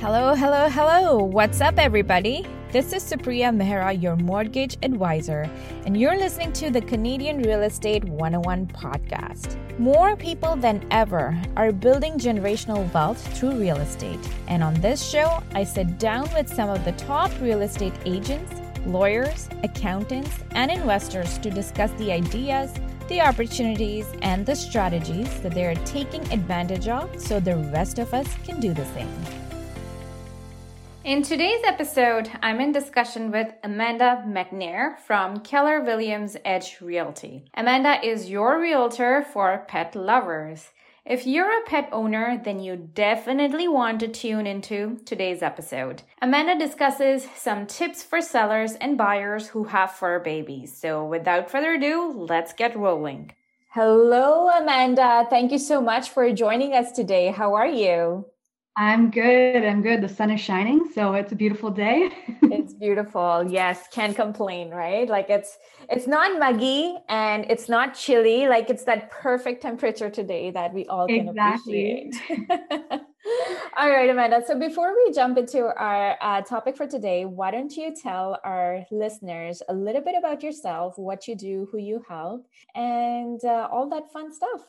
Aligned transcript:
Hello, 0.00 0.32
hello, 0.32 0.68
hello. 0.68 1.16
What's 1.16 1.60
up, 1.60 1.76
everybody? 1.76 2.46
This 2.70 2.92
is 2.92 3.02
Supriya 3.02 3.50
Mehra, 3.50 4.00
your 4.00 4.14
mortgage 4.14 4.76
advisor, 4.84 5.50
and 5.86 5.96
you're 5.96 6.16
listening 6.16 6.52
to 6.52 6.70
the 6.70 6.80
Canadian 6.80 7.42
Real 7.42 7.62
Estate 7.62 8.04
101 8.04 8.68
podcast. 8.68 9.56
More 9.76 10.14
people 10.14 10.54
than 10.54 10.86
ever 10.92 11.36
are 11.56 11.72
building 11.72 12.16
generational 12.16 12.90
wealth 12.94 13.18
through 13.36 13.58
real 13.58 13.78
estate. 13.78 14.20
And 14.46 14.62
on 14.62 14.74
this 14.74 15.04
show, 15.04 15.42
I 15.56 15.64
sit 15.64 15.98
down 15.98 16.32
with 16.32 16.48
some 16.48 16.70
of 16.70 16.84
the 16.84 16.92
top 16.92 17.32
real 17.40 17.62
estate 17.62 17.94
agents, 18.04 18.52
lawyers, 18.86 19.48
accountants, 19.64 20.30
and 20.52 20.70
investors 20.70 21.38
to 21.38 21.50
discuss 21.50 21.90
the 21.98 22.12
ideas 22.12 22.72
the 23.08 23.20
opportunities 23.22 24.06
and 24.20 24.44
the 24.44 24.54
strategies 24.54 25.40
that 25.40 25.54
they 25.54 25.64
are 25.64 25.74
taking 25.86 26.20
advantage 26.30 26.88
of 26.88 27.18
so 27.18 27.40
the 27.40 27.56
rest 27.72 27.98
of 27.98 28.12
us 28.12 28.28
can 28.44 28.60
do 28.60 28.74
the 28.74 28.84
same. 28.84 29.47
In 31.08 31.22
today's 31.22 31.62
episode, 31.64 32.30
I'm 32.42 32.60
in 32.60 32.70
discussion 32.70 33.30
with 33.30 33.54
Amanda 33.64 34.22
McNair 34.26 34.98
from 34.98 35.40
Keller 35.40 35.80
Williams 35.80 36.36
Edge 36.44 36.82
Realty. 36.82 37.46
Amanda 37.54 37.98
is 38.06 38.28
your 38.28 38.60
realtor 38.60 39.24
for 39.32 39.64
pet 39.68 39.96
lovers. 39.96 40.68
If 41.06 41.26
you're 41.26 41.62
a 41.62 41.64
pet 41.64 41.88
owner, 41.92 42.38
then 42.44 42.60
you 42.60 42.76
definitely 42.76 43.68
want 43.68 44.00
to 44.00 44.08
tune 44.08 44.46
into 44.46 45.00
today's 45.06 45.40
episode. 45.40 46.02
Amanda 46.20 46.58
discusses 46.58 47.26
some 47.34 47.66
tips 47.66 48.02
for 48.02 48.20
sellers 48.20 48.74
and 48.74 48.98
buyers 48.98 49.48
who 49.48 49.64
have 49.64 49.92
fur 49.92 50.18
babies. 50.18 50.76
So 50.76 51.06
without 51.06 51.50
further 51.50 51.72
ado, 51.72 52.12
let's 52.28 52.52
get 52.52 52.76
rolling. 52.76 53.32
Hello, 53.70 54.50
Amanda. 54.50 55.26
Thank 55.30 55.52
you 55.52 55.58
so 55.58 55.80
much 55.80 56.10
for 56.10 56.30
joining 56.34 56.74
us 56.74 56.92
today. 56.92 57.28
How 57.28 57.54
are 57.54 57.66
you? 57.66 58.26
I'm 58.80 59.10
good. 59.10 59.64
I'm 59.64 59.82
good. 59.82 60.02
The 60.02 60.08
sun 60.08 60.30
is 60.30 60.40
shining, 60.40 60.88
so 60.94 61.14
it's 61.14 61.32
a 61.32 61.34
beautiful 61.34 61.68
day. 61.68 62.10
it's 62.42 62.72
beautiful. 62.74 63.44
Yes, 63.50 63.88
can't 63.90 64.14
complain, 64.14 64.70
right? 64.70 65.08
Like 65.08 65.28
it's 65.28 65.58
it's 65.90 66.06
not 66.06 66.38
muggy 66.38 66.94
and 67.08 67.44
it's 67.50 67.68
not 67.68 67.96
chilly. 67.96 68.46
Like 68.46 68.70
it's 68.70 68.84
that 68.84 69.10
perfect 69.10 69.62
temperature 69.62 70.08
today 70.08 70.52
that 70.52 70.72
we 70.72 70.86
all 70.86 71.08
can 71.08 71.28
exactly. 71.30 72.12
appreciate. 72.30 72.60
all 73.76 73.90
right, 73.90 74.08
Amanda. 74.08 74.44
So 74.46 74.56
before 74.56 74.94
we 74.94 75.12
jump 75.12 75.38
into 75.38 75.64
our 75.76 76.16
uh, 76.20 76.42
topic 76.42 76.76
for 76.76 76.86
today, 76.86 77.24
why 77.24 77.50
don't 77.50 77.76
you 77.76 77.92
tell 78.00 78.38
our 78.44 78.84
listeners 78.92 79.60
a 79.68 79.74
little 79.74 80.02
bit 80.02 80.14
about 80.16 80.44
yourself, 80.44 80.96
what 80.96 81.26
you 81.26 81.34
do, 81.34 81.66
who 81.72 81.78
you 81.78 82.04
help, 82.08 82.46
and 82.76 83.44
uh, 83.44 83.66
all 83.72 83.88
that 83.88 84.12
fun 84.12 84.32
stuff? 84.32 84.62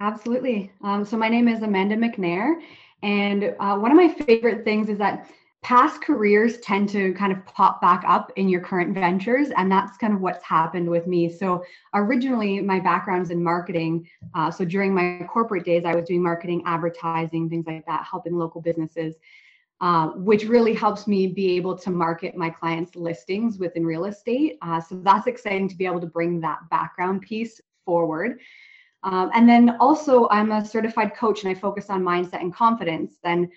Absolutely. 0.00 0.72
Um, 0.82 1.04
so 1.04 1.18
my 1.18 1.28
name 1.28 1.46
is 1.46 1.60
Amanda 1.60 1.94
McNair 1.94 2.54
and 3.02 3.54
uh, 3.58 3.76
one 3.76 3.90
of 3.90 3.96
my 3.96 4.08
favorite 4.08 4.64
things 4.64 4.88
is 4.88 4.98
that 4.98 5.30
past 5.62 6.00
careers 6.00 6.58
tend 6.58 6.88
to 6.88 7.12
kind 7.14 7.32
of 7.32 7.44
pop 7.44 7.80
back 7.80 8.02
up 8.06 8.32
in 8.36 8.48
your 8.48 8.60
current 8.60 8.94
ventures. 8.94 9.48
And 9.56 9.70
that's 9.70 9.96
kind 9.98 10.14
of 10.14 10.20
what's 10.20 10.42
happened 10.42 10.88
with 10.88 11.06
me. 11.06 11.30
So, 11.30 11.64
originally, 11.94 12.60
my 12.60 12.80
background 12.80 13.22
is 13.22 13.30
in 13.30 13.42
marketing. 13.42 14.08
Uh, 14.34 14.50
so, 14.50 14.64
during 14.64 14.94
my 14.94 15.26
corporate 15.28 15.64
days, 15.64 15.84
I 15.84 15.94
was 15.94 16.06
doing 16.06 16.22
marketing, 16.22 16.62
advertising, 16.66 17.48
things 17.48 17.66
like 17.66 17.84
that, 17.86 18.06
helping 18.10 18.36
local 18.36 18.60
businesses. 18.60 19.16
Uh, 19.82 20.08
which 20.08 20.44
really 20.44 20.74
helps 20.74 21.06
me 21.06 21.26
be 21.26 21.52
able 21.56 21.74
to 21.74 21.90
market 21.90 22.36
my 22.36 22.50
clients' 22.50 22.94
listings 22.96 23.56
within 23.56 23.82
real 23.82 24.04
estate. 24.04 24.58
Uh, 24.60 24.78
so 24.78 24.94
that's 24.96 25.26
exciting 25.26 25.66
to 25.66 25.74
be 25.74 25.86
able 25.86 25.98
to 25.98 26.06
bring 26.06 26.38
that 26.38 26.58
background 26.68 27.22
piece 27.22 27.62
forward. 27.86 28.40
Um, 29.02 29.30
and 29.34 29.48
then 29.48 29.76
also, 29.80 30.28
I'm 30.30 30.52
a 30.52 30.64
certified 30.64 31.14
coach 31.14 31.42
and 31.42 31.50
I 31.50 31.58
focus 31.58 31.88
on 31.88 32.02
mindset 32.02 32.40
and 32.40 32.54
confidence. 32.54 33.14
Then, 33.22 33.50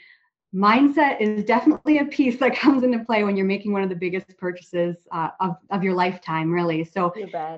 mindset 0.55 1.19
is 1.19 1.43
definitely 1.43 1.97
a 1.97 2.05
piece 2.05 2.37
that 2.39 2.55
comes 2.55 2.83
into 2.83 3.03
play 3.03 3.23
when 3.23 3.35
you're 3.35 3.45
making 3.45 3.73
one 3.73 3.83
of 3.83 3.89
the 3.89 3.95
biggest 3.95 4.37
purchases 4.37 4.95
uh, 5.11 5.29
of, 5.39 5.57
of 5.71 5.83
your 5.83 5.93
lifetime, 5.93 6.51
really. 6.51 6.83
So, 6.83 7.11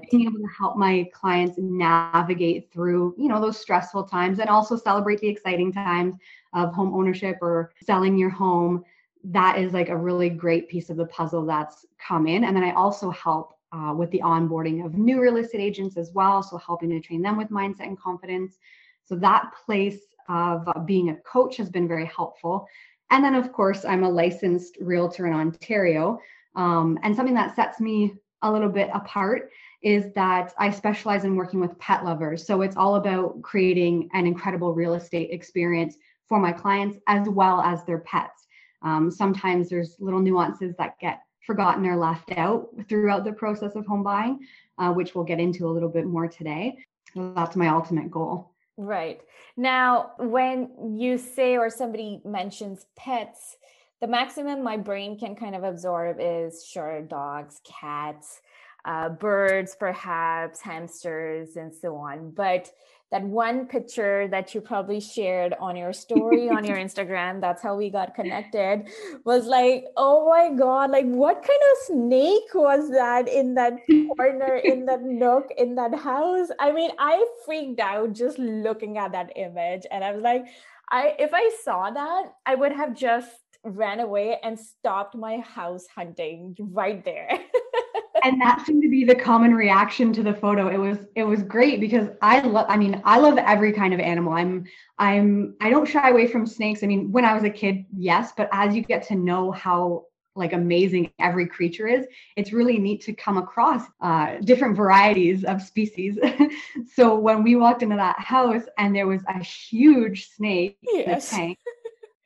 being 0.09 0.27
able 0.27 0.39
to 0.39 0.49
help 0.57 0.77
my 0.77 1.07
clients 1.13 1.57
navigate 1.57 2.71
through, 2.71 3.15
you 3.17 3.27
know, 3.27 3.39
those 3.39 3.59
stressful 3.59 4.05
times 4.05 4.39
and 4.39 4.49
also 4.49 4.75
celebrate 4.75 5.19
the 5.19 5.27
exciting 5.27 5.71
times 5.71 6.15
of 6.53 6.73
home 6.73 6.93
ownership 6.93 7.37
or 7.41 7.73
selling 7.83 8.17
your 8.17 8.29
home. 8.29 8.83
That 9.25 9.57
is 9.57 9.73
like 9.73 9.89
a 9.89 9.97
really 9.97 10.29
great 10.29 10.69
piece 10.69 10.89
of 10.89 10.97
the 10.97 11.07
puzzle 11.07 11.45
that's 11.45 11.85
come 11.97 12.27
in. 12.27 12.43
And 12.43 12.55
then 12.55 12.63
I 12.63 12.73
also 12.73 13.09
help 13.09 13.54
uh, 13.75 13.93
with 13.93 14.09
the 14.11 14.21
onboarding 14.21 14.85
of 14.85 14.95
new 14.95 15.21
real 15.21 15.37
estate 15.37 15.59
agents 15.59 15.97
as 15.97 16.11
well. 16.13 16.41
So, 16.41 16.57
helping 16.57 16.89
to 16.91 16.99
train 16.99 17.21
them 17.21 17.37
with 17.37 17.49
mindset 17.49 17.87
and 17.87 17.99
confidence. 17.99 18.57
So, 19.03 19.15
that 19.17 19.51
place 19.65 19.99
of 20.29 20.67
being 20.85 21.09
a 21.09 21.15
coach 21.17 21.57
has 21.57 21.69
been 21.69 21.87
very 21.87 22.05
helpful. 22.05 22.67
And 23.11 23.23
then, 23.23 23.35
of 23.35 23.51
course, 23.51 23.85
I'm 23.85 24.03
a 24.03 24.09
licensed 24.09 24.77
realtor 24.79 25.27
in 25.27 25.33
Ontario. 25.33 26.19
Um, 26.55 26.97
and 27.03 27.15
something 27.15 27.35
that 27.35 27.55
sets 27.55 27.79
me 27.79 28.13
a 28.41 28.51
little 28.51 28.69
bit 28.69 28.89
apart 28.93 29.49
is 29.81 30.11
that 30.13 30.53
I 30.57 30.71
specialize 30.71 31.25
in 31.25 31.35
working 31.35 31.59
with 31.59 31.77
pet 31.77 32.05
lovers. 32.05 32.45
So, 32.45 32.61
it's 32.61 32.77
all 32.77 32.95
about 32.95 33.41
creating 33.41 34.09
an 34.13 34.25
incredible 34.25 34.73
real 34.73 34.93
estate 34.93 35.31
experience 35.31 35.97
for 36.27 36.39
my 36.39 36.51
clients 36.51 36.97
as 37.07 37.27
well 37.27 37.61
as 37.61 37.83
their 37.83 37.99
pets. 37.99 38.47
Um, 38.81 39.11
sometimes 39.11 39.69
there's 39.69 39.95
little 39.99 40.19
nuances 40.19 40.75
that 40.77 40.99
get 40.99 41.24
forgotten 41.45 41.85
or 41.85 41.95
left 41.95 42.31
out 42.37 42.69
throughout 42.89 43.23
the 43.23 43.33
process 43.33 43.75
of 43.75 43.85
home 43.85 44.03
buying, 44.03 44.39
uh, 44.77 44.91
which 44.91 45.15
we'll 45.15 45.23
get 45.23 45.39
into 45.39 45.67
a 45.67 45.71
little 45.71 45.89
bit 45.89 46.05
more 46.05 46.27
today. 46.27 46.77
That's 47.15 47.55
my 47.55 47.69
ultimate 47.69 48.11
goal. 48.11 48.51
Right. 48.77 49.21
Now, 49.55 50.11
when 50.17 50.97
you 50.97 51.17
say 51.17 51.57
or 51.57 51.69
somebody 51.69 52.21
mentions 52.25 52.85
pets, 52.97 53.55
the 54.01 54.07
maximum 54.07 54.63
my 54.63 54.75
brain 54.75 55.17
can 55.17 55.35
kind 55.35 55.55
of 55.55 55.63
absorb 55.63 56.17
is 56.19 56.65
sure, 56.65 57.01
dogs, 57.01 57.61
cats, 57.63 58.41
uh, 58.83 59.09
birds, 59.09 59.75
perhaps, 59.79 60.61
hamsters, 60.61 61.55
and 61.55 61.73
so 61.73 61.95
on. 61.95 62.31
But 62.31 62.69
that 63.15 63.23
one 63.23 63.65
picture 63.65 64.27
that 64.27 64.53
you 64.53 64.59
probably 64.59 64.99
shared 64.99 65.53
on 65.61 65.77
your 65.77 65.93
story 65.93 66.49
on 66.49 66.65
your 66.65 66.75
Instagram, 66.85 67.39
that's 67.39 67.63
how 67.63 67.73
we 67.73 67.89
got 67.89 68.13
connected, 68.13 68.89
was 69.23 69.45
like, 69.45 69.85
oh 69.95 70.29
my 70.29 70.53
God, 70.53 70.91
like 70.91 71.05
what 71.05 71.35
kind 71.35 71.63
of 71.71 71.77
snake 71.85 72.53
was 72.53 72.91
that 72.91 73.29
in 73.29 73.53
that 73.55 73.75
corner, 74.17 74.57
in 74.57 74.85
that 74.87 75.01
nook, 75.03 75.45
in 75.57 75.75
that 75.75 75.95
house? 75.95 76.49
I 76.59 76.73
mean, 76.73 76.91
I 76.99 77.25
freaked 77.45 77.79
out 77.79 78.11
just 78.11 78.37
looking 78.37 78.97
at 78.97 79.13
that 79.13 79.31
image. 79.37 79.83
And 79.89 80.03
I 80.03 80.11
was 80.11 80.21
like, 80.21 80.45
I 80.91 81.15
if 81.17 81.31
I 81.33 81.49
saw 81.63 81.89
that, 81.91 82.23
I 82.45 82.55
would 82.55 82.73
have 82.73 82.93
just 82.93 83.31
ran 83.63 84.01
away 84.01 84.39
and 84.43 84.59
stopped 84.59 85.15
my 85.15 85.37
house 85.37 85.85
hunting 85.95 86.53
right 86.59 87.03
there. 87.05 87.29
and 88.23 88.41
that 88.41 88.65
seemed 88.65 88.81
to 88.83 88.89
be 88.89 89.03
the 89.03 89.15
common 89.15 89.53
reaction 89.53 90.13
to 90.13 90.23
the 90.23 90.33
photo. 90.33 90.67
It 90.67 90.77
was 90.77 90.97
it 91.15 91.23
was 91.23 91.43
great 91.43 91.79
because 91.79 92.09
I 92.21 92.41
love 92.41 92.65
I 92.69 92.77
mean, 92.77 93.01
I 93.03 93.19
love 93.19 93.37
every 93.37 93.73
kind 93.73 93.93
of 93.93 93.99
animal. 93.99 94.33
I'm 94.33 94.65
I'm 94.97 95.55
I 95.61 95.69
don't 95.69 95.87
shy 95.87 96.09
away 96.09 96.27
from 96.27 96.45
snakes. 96.45 96.83
I 96.83 96.87
mean, 96.87 97.11
when 97.11 97.25
I 97.25 97.33
was 97.33 97.43
a 97.43 97.49
kid, 97.49 97.85
yes, 97.95 98.31
but 98.35 98.49
as 98.51 98.75
you 98.75 98.81
get 98.81 99.07
to 99.07 99.15
know 99.15 99.51
how 99.51 100.05
like 100.37 100.53
amazing 100.53 101.11
every 101.19 101.47
creature 101.47 101.87
is 101.87 102.05
it's 102.35 102.51
really 102.51 102.77
neat 102.77 103.01
to 103.01 103.13
come 103.13 103.37
across 103.37 103.83
uh, 104.01 104.35
different 104.43 104.75
varieties 104.75 105.45
of 105.45 105.61
species 105.61 106.19
so 106.93 107.17
when 107.17 107.41
we 107.41 107.55
walked 107.55 107.83
into 107.83 107.95
that 107.95 108.19
house 108.19 108.63
and 108.77 108.93
there 108.93 109.07
was 109.07 109.21
a 109.29 109.41
huge 109.41 110.29
snake 110.29 110.77
yes. 110.83 111.05
in 111.05 111.39
the 111.39 111.43
tank 111.43 111.59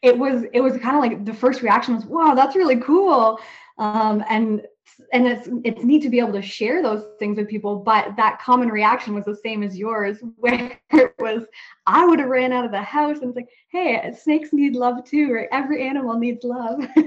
it 0.01 0.17
was 0.17 0.43
it 0.53 0.61
was 0.61 0.75
kind 0.77 0.95
of 0.95 1.01
like 1.01 1.23
the 1.23 1.33
first 1.33 1.61
reaction 1.61 1.95
was 1.95 2.05
wow 2.05 2.33
that's 2.33 2.55
really 2.55 2.77
cool 2.77 3.39
um, 3.77 4.23
and 4.29 4.63
and 5.11 5.27
it's 5.27 5.49
it's 5.63 5.83
neat 5.83 6.01
to 6.03 6.09
be 6.09 6.19
able 6.19 6.33
to 6.33 6.41
share 6.41 6.81
those 6.81 7.03
things 7.19 7.37
with 7.37 7.47
people 7.47 7.75
but 7.75 8.15
that 8.15 8.39
common 8.39 8.69
reaction 8.69 9.13
was 9.13 9.25
the 9.25 9.35
same 9.35 9.63
as 9.63 9.77
yours 9.77 10.17
where 10.37 10.79
it 10.91 11.13
was 11.19 11.43
i 11.87 12.05
would 12.05 12.19
have 12.19 12.29
ran 12.29 12.51
out 12.51 12.65
of 12.65 12.71
the 12.71 12.81
house 12.81 13.19
and 13.19 13.29
it's 13.29 13.35
like 13.35 13.49
hey 13.71 14.13
snakes 14.17 14.53
need 14.53 14.75
love 14.75 15.03
too 15.03 15.33
right 15.33 15.47
every 15.51 15.87
animal 15.87 16.17
needs 16.17 16.43
love. 16.43 16.79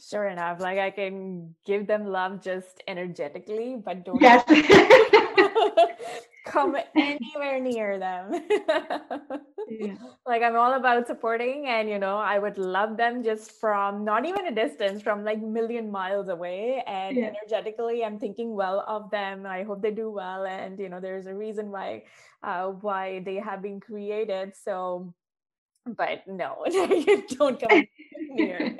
Sure 0.00 0.28
enough 0.28 0.60
like 0.60 0.78
i 0.78 0.92
can 0.92 1.56
give 1.66 1.88
them 1.88 2.06
love 2.06 2.40
just 2.40 2.84
energetically 2.86 3.82
but 3.84 4.04
don't 4.04 4.22
yes 4.22 4.44
come 6.46 6.76
anywhere 6.96 7.60
near 7.60 7.98
them. 7.98 8.46
yeah. 9.68 9.94
Like 10.26 10.42
I'm 10.42 10.56
all 10.56 10.74
about 10.74 11.06
supporting 11.06 11.66
and 11.66 11.88
you 11.88 11.98
know, 11.98 12.18
I 12.18 12.38
would 12.38 12.58
love 12.58 12.96
them 12.96 13.22
just 13.22 13.52
from 13.52 14.04
not 14.04 14.26
even 14.26 14.46
a 14.46 14.54
distance, 14.54 15.00
from 15.02 15.24
like 15.24 15.40
million 15.40 15.90
miles 15.90 16.28
away. 16.28 16.82
And 16.86 17.16
yeah. 17.16 17.32
energetically 17.32 18.04
I'm 18.04 18.18
thinking 18.18 18.54
well 18.54 18.84
of 18.86 19.10
them. 19.10 19.46
I 19.46 19.62
hope 19.62 19.80
they 19.82 19.90
do 19.90 20.10
well. 20.10 20.44
And 20.44 20.78
you 20.78 20.88
know, 20.88 21.00
there's 21.00 21.26
a 21.26 21.34
reason 21.34 21.70
why 21.70 22.04
uh 22.42 22.66
why 22.68 23.20
they 23.24 23.36
have 23.36 23.62
been 23.62 23.80
created. 23.80 24.54
So 24.56 25.14
but 25.86 26.26
no, 26.26 26.64
don't 27.38 27.60
come 27.60 27.84
near 28.28 28.76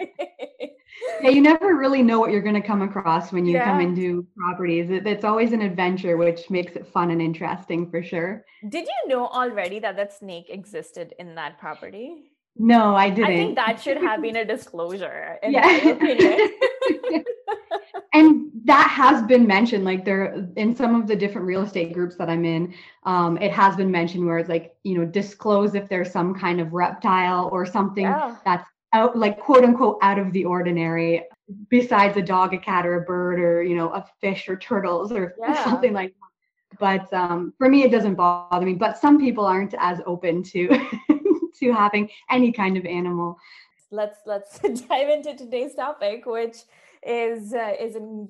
yeah, 1.23 1.31
you 1.31 1.41
never 1.41 1.75
really 1.75 2.03
know 2.03 2.19
what 2.21 2.31
you're 2.31 2.43
going 2.43 2.61
to 2.61 2.67
come 2.67 2.83
across 2.83 3.33
when 3.33 3.47
you 3.47 3.55
yeah. 3.55 3.65
come 3.65 3.81
into 3.81 4.27
properties. 4.37 4.91
It, 4.91 5.07
it's 5.07 5.25
always 5.25 5.53
an 5.53 5.63
adventure, 5.63 6.17
which 6.17 6.51
makes 6.51 6.77
it 6.77 6.87
fun 6.87 7.11
and 7.11 7.21
interesting 7.21 7.91
for 7.91 8.03
sure. 8.03 8.45
Did 8.69 8.87
you 8.87 9.09
know 9.09 9.27
already 9.27 9.79
that 9.81 9.97
that 9.97 10.13
snake 10.13 10.47
existed 10.49 11.15
in 11.19 11.35
that 11.35 11.59
property? 11.59 12.33
No, 12.57 12.97
I 12.97 13.11
didn't. 13.11 13.31
I 13.31 13.37
think 13.37 13.57
that 13.57 13.81
should 13.81 13.99
have 13.99 14.21
been 14.21 14.37
a 14.37 14.45
disclosure. 14.45 15.39
In 15.43 15.53
yeah. 15.53 15.61
My 15.61 15.91
opinion. 15.93 17.25
and 18.13 18.51
that 18.65 18.89
has 18.89 19.23
been 19.27 19.47
mentioned 19.47 19.85
like 19.85 20.05
there 20.05 20.47
in 20.57 20.75
some 20.75 21.01
of 21.01 21.07
the 21.07 21.17
different 21.17 21.47
real 21.47 21.63
estate 21.63 21.93
groups 21.93 22.17
that 22.17 22.29
i'm 22.29 22.45
in 22.45 22.75
um, 23.05 23.39
it 23.39 23.53
has 23.53 23.77
been 23.77 23.91
mentioned 23.91 24.27
where 24.27 24.39
it's 24.39 24.49
like 24.49 24.77
you 24.83 24.97
know 24.97 25.05
disclose 25.05 25.75
if 25.75 25.89
there's 25.89 26.11
some 26.11 26.35
kind 26.35 26.61
of 26.61 26.73
reptile 26.73 27.49
or 27.53 27.65
something 27.65 28.05
yeah. 28.05 28.37
that's 28.45 28.69
out 28.93 29.17
like 29.17 29.39
quote 29.39 29.65
unquote 29.65 29.99
out 30.03 30.19
of 30.19 30.33
the 30.33 30.45
ordinary 30.45 31.25
besides 31.69 32.17
a 32.17 32.23
dog 32.23 32.55
a 32.55 32.59
cat 32.59 32.87
or 32.87 33.03
a 33.03 33.05
bird 33.05 33.39
or 33.39 33.63
you 33.63 33.77
know 33.77 33.91
a 33.91 34.05
fish 34.21 34.49
or 34.49 34.57
turtles 34.57 35.13
or 35.13 35.35
yeah. 35.41 35.65
something 35.65 35.93
like 35.93 36.11
that. 36.11 36.79
But 36.79 37.13
um, 37.13 37.55
for 37.59 37.69
me 37.69 37.83
it 37.83 37.91
doesn't 37.91 38.15
bother 38.15 38.65
me. 38.65 38.75
But 38.75 38.99
some 38.99 39.19
people 39.19 39.45
aren't 39.45 39.75
as 39.79 40.01
open 40.07 40.43
to 40.45 40.69
to 41.61 41.73
having 41.73 42.09
any 42.31 42.53
kind 42.53 42.77
of 42.77 42.87
animal. 42.87 43.39
Let's 43.91 44.21
let's 44.27 44.59
dive 44.89 45.09
into 45.09 45.35
today's 45.35 45.75
topic 45.75 46.27
which 46.27 46.59
is 47.07 47.53
uh, 47.53 47.75
is 47.79 47.97
a 47.97 48.27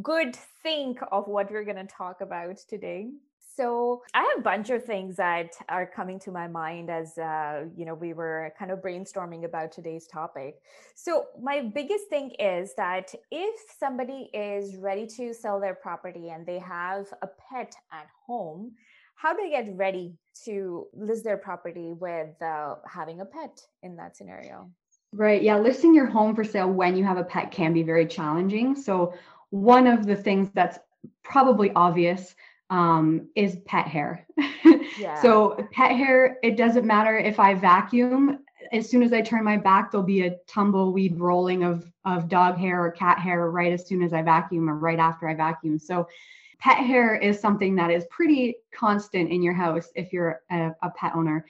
good 0.00 0.36
think 0.62 0.98
of 1.10 1.28
what 1.28 1.50
we're 1.50 1.64
going 1.64 1.76
to 1.76 1.84
talk 1.84 2.20
about 2.20 2.56
today 2.68 3.10
so 3.56 4.02
i 4.14 4.20
have 4.20 4.38
a 4.38 4.42
bunch 4.42 4.70
of 4.70 4.84
things 4.84 5.16
that 5.16 5.52
are 5.68 5.86
coming 5.86 6.18
to 6.18 6.30
my 6.30 6.46
mind 6.46 6.90
as 6.90 7.16
uh, 7.18 7.64
you 7.76 7.84
know 7.84 7.94
we 7.94 8.12
were 8.12 8.52
kind 8.58 8.70
of 8.70 8.80
brainstorming 8.80 9.44
about 9.44 9.72
today's 9.72 10.06
topic 10.06 10.56
so 10.94 11.26
my 11.40 11.60
biggest 11.60 12.08
thing 12.08 12.30
is 12.38 12.74
that 12.76 13.14
if 13.30 13.60
somebody 13.78 14.30
is 14.32 14.76
ready 14.76 15.06
to 15.06 15.32
sell 15.34 15.60
their 15.60 15.74
property 15.74 16.30
and 16.30 16.46
they 16.46 16.58
have 16.58 17.06
a 17.22 17.28
pet 17.50 17.74
at 17.92 18.06
home 18.26 18.72
how 19.14 19.32
do 19.32 19.42
they 19.42 19.50
get 19.50 19.76
ready 19.76 20.14
to 20.44 20.86
list 20.94 21.22
their 21.22 21.36
property 21.36 21.92
with 21.92 22.40
uh, 22.42 22.74
having 22.86 23.20
a 23.20 23.24
pet 23.24 23.60
in 23.82 23.96
that 23.96 24.16
scenario 24.16 24.70
Right. 25.14 25.42
Yeah. 25.42 25.58
Listing 25.58 25.94
your 25.94 26.06
home 26.06 26.34
for 26.34 26.42
sale 26.42 26.70
when 26.70 26.96
you 26.96 27.04
have 27.04 27.18
a 27.18 27.24
pet 27.24 27.50
can 27.50 27.74
be 27.74 27.82
very 27.82 28.06
challenging. 28.06 28.74
So, 28.74 29.12
one 29.50 29.86
of 29.86 30.06
the 30.06 30.16
things 30.16 30.48
that's 30.54 30.78
probably 31.22 31.70
obvious 31.72 32.34
um, 32.70 33.28
is 33.34 33.56
pet 33.66 33.86
hair. 33.86 34.26
yeah. 34.98 35.20
So, 35.20 35.66
pet 35.72 35.92
hair, 35.92 36.38
it 36.42 36.56
doesn't 36.56 36.86
matter 36.86 37.18
if 37.18 37.38
I 37.38 37.54
vacuum, 37.54 38.38
as 38.72 38.88
soon 38.88 39.02
as 39.02 39.12
I 39.12 39.20
turn 39.20 39.44
my 39.44 39.56
back, 39.56 39.90
there'll 39.90 40.06
be 40.06 40.26
a 40.26 40.36
tumbleweed 40.46 41.18
rolling 41.18 41.62
of, 41.62 41.90
of 42.04 42.28
dog 42.28 42.56
hair 42.56 42.84
or 42.84 42.90
cat 42.90 43.18
hair 43.18 43.50
right 43.50 43.72
as 43.72 43.86
soon 43.86 44.02
as 44.02 44.12
I 44.12 44.22
vacuum 44.22 44.70
or 44.70 44.76
right 44.76 44.98
after 44.98 45.28
I 45.28 45.34
vacuum. 45.34 45.78
So, 45.78 46.08
pet 46.58 46.78
hair 46.78 47.16
is 47.16 47.40
something 47.40 47.74
that 47.74 47.90
is 47.90 48.04
pretty 48.10 48.56
constant 48.72 49.30
in 49.30 49.42
your 49.42 49.54
house 49.54 49.90
if 49.96 50.12
you're 50.12 50.40
a, 50.50 50.70
a 50.82 50.90
pet 50.90 51.12
owner. 51.14 51.44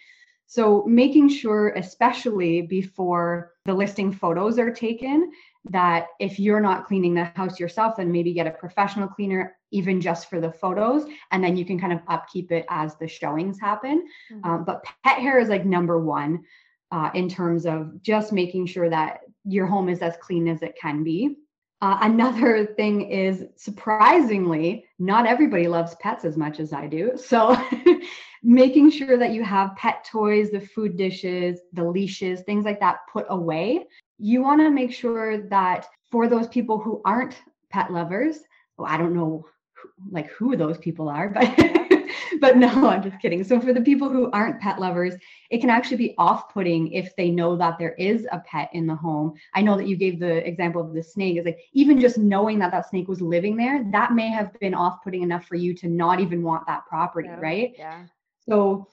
So, 0.52 0.84
making 0.86 1.30
sure, 1.30 1.70
especially 1.76 2.60
before 2.60 3.52
the 3.64 3.72
listing 3.72 4.12
photos 4.12 4.58
are 4.58 4.70
taken, 4.70 5.32
that 5.70 6.08
if 6.20 6.38
you're 6.38 6.60
not 6.60 6.86
cleaning 6.86 7.14
the 7.14 7.24
house 7.24 7.58
yourself, 7.58 7.96
then 7.96 8.12
maybe 8.12 8.34
get 8.34 8.46
a 8.46 8.50
professional 8.50 9.08
cleaner, 9.08 9.56
even 9.70 9.98
just 9.98 10.28
for 10.28 10.42
the 10.42 10.52
photos, 10.52 11.06
and 11.30 11.42
then 11.42 11.56
you 11.56 11.64
can 11.64 11.80
kind 11.80 11.94
of 11.94 12.00
upkeep 12.06 12.52
it 12.52 12.66
as 12.68 12.96
the 12.96 13.08
showings 13.08 13.58
happen. 13.58 14.06
Mm-hmm. 14.30 14.50
Um, 14.50 14.64
but 14.66 14.84
pet 15.02 15.20
hair 15.20 15.38
is 15.38 15.48
like 15.48 15.64
number 15.64 15.98
one 15.98 16.44
uh, 16.90 17.08
in 17.14 17.30
terms 17.30 17.64
of 17.64 18.02
just 18.02 18.30
making 18.30 18.66
sure 18.66 18.90
that 18.90 19.20
your 19.46 19.64
home 19.64 19.88
is 19.88 20.02
as 20.02 20.18
clean 20.20 20.48
as 20.48 20.60
it 20.60 20.76
can 20.78 21.02
be. 21.02 21.34
Uh, 21.80 21.96
another 22.02 22.66
thing 22.76 23.10
is 23.10 23.46
surprisingly, 23.56 24.84
not 24.98 25.24
everybody 25.24 25.66
loves 25.66 25.94
pets 25.94 26.26
as 26.26 26.36
much 26.36 26.60
as 26.60 26.74
I 26.74 26.88
do. 26.88 27.12
So, 27.16 27.56
making 28.42 28.90
sure 28.90 29.16
that 29.16 29.32
you 29.32 29.44
have 29.44 29.76
pet 29.76 30.04
toys, 30.10 30.50
the 30.50 30.60
food 30.60 30.96
dishes, 30.96 31.60
the 31.72 31.84
leashes, 31.84 32.42
things 32.42 32.64
like 32.64 32.80
that 32.80 32.98
put 33.12 33.26
away. 33.28 33.86
You 34.18 34.42
want 34.42 34.60
to 34.60 34.70
make 34.70 34.92
sure 34.92 35.48
that 35.48 35.86
for 36.10 36.28
those 36.28 36.48
people 36.48 36.78
who 36.78 37.00
aren't 37.04 37.40
pet 37.70 37.92
lovers, 37.92 38.40
well, 38.76 38.88
I 38.88 38.96
don't 38.96 39.14
know 39.14 39.46
who, 39.74 39.88
like 40.10 40.30
who 40.30 40.56
those 40.56 40.78
people 40.78 41.08
are, 41.08 41.28
but 41.28 41.56
but 42.40 42.56
no, 42.56 42.88
I'm 42.88 43.02
just 43.02 43.20
kidding. 43.20 43.44
So 43.44 43.60
for 43.60 43.72
the 43.72 43.80
people 43.80 44.08
who 44.08 44.30
aren't 44.32 44.60
pet 44.60 44.80
lovers, 44.80 45.14
it 45.50 45.60
can 45.60 45.70
actually 45.70 45.96
be 45.96 46.14
off-putting 46.18 46.92
if 46.92 47.14
they 47.16 47.30
know 47.30 47.56
that 47.56 47.78
there 47.78 47.92
is 47.92 48.26
a 48.32 48.40
pet 48.40 48.70
in 48.72 48.86
the 48.86 48.94
home. 48.94 49.34
I 49.54 49.62
know 49.62 49.76
that 49.76 49.86
you 49.86 49.96
gave 49.96 50.18
the 50.18 50.46
example 50.46 50.82
of 50.82 50.94
the 50.94 51.02
snake. 51.02 51.36
Is 51.38 51.44
like 51.44 51.60
even 51.72 52.00
just 52.00 52.18
knowing 52.18 52.58
that 52.58 52.72
that 52.72 52.88
snake 52.88 53.08
was 53.08 53.20
living 53.20 53.56
there, 53.56 53.84
that 53.92 54.12
may 54.12 54.28
have 54.28 54.58
been 54.60 54.74
off-putting 54.74 55.22
enough 55.22 55.46
for 55.46 55.54
you 55.54 55.74
to 55.74 55.88
not 55.88 56.20
even 56.20 56.42
want 56.42 56.66
that 56.66 56.86
property, 56.86 57.28
yeah. 57.28 57.40
right? 57.40 57.74
Yeah. 57.78 58.04
So 58.48 58.88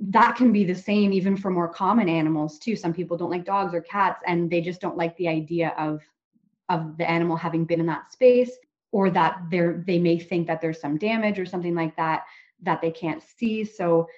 that 0.00 0.36
can 0.36 0.52
be 0.52 0.64
the 0.64 0.74
same 0.74 1.12
even 1.12 1.36
for 1.36 1.50
more 1.50 1.68
common 1.68 2.08
animals 2.08 2.58
too. 2.58 2.76
Some 2.76 2.92
people 2.92 3.16
don't 3.16 3.30
like 3.30 3.44
dogs 3.44 3.74
or 3.74 3.80
cats 3.80 4.22
and 4.26 4.50
they 4.50 4.60
just 4.60 4.80
don't 4.80 4.96
like 4.96 5.16
the 5.16 5.28
idea 5.28 5.74
of 5.78 6.02
of 6.68 6.96
the 6.96 7.08
animal 7.08 7.36
having 7.36 7.64
been 7.64 7.80
in 7.80 7.86
that 7.86 8.12
space 8.12 8.52
or 8.92 9.10
that 9.10 9.42
they're 9.50 9.84
they 9.86 9.98
may 9.98 10.18
think 10.18 10.46
that 10.46 10.60
there's 10.60 10.80
some 10.80 10.96
damage 10.98 11.38
or 11.38 11.46
something 11.46 11.74
like 11.74 11.96
that 11.96 12.24
that 12.62 12.80
they 12.80 12.90
can't 12.90 13.22
see. 13.22 13.64
So 13.64 14.08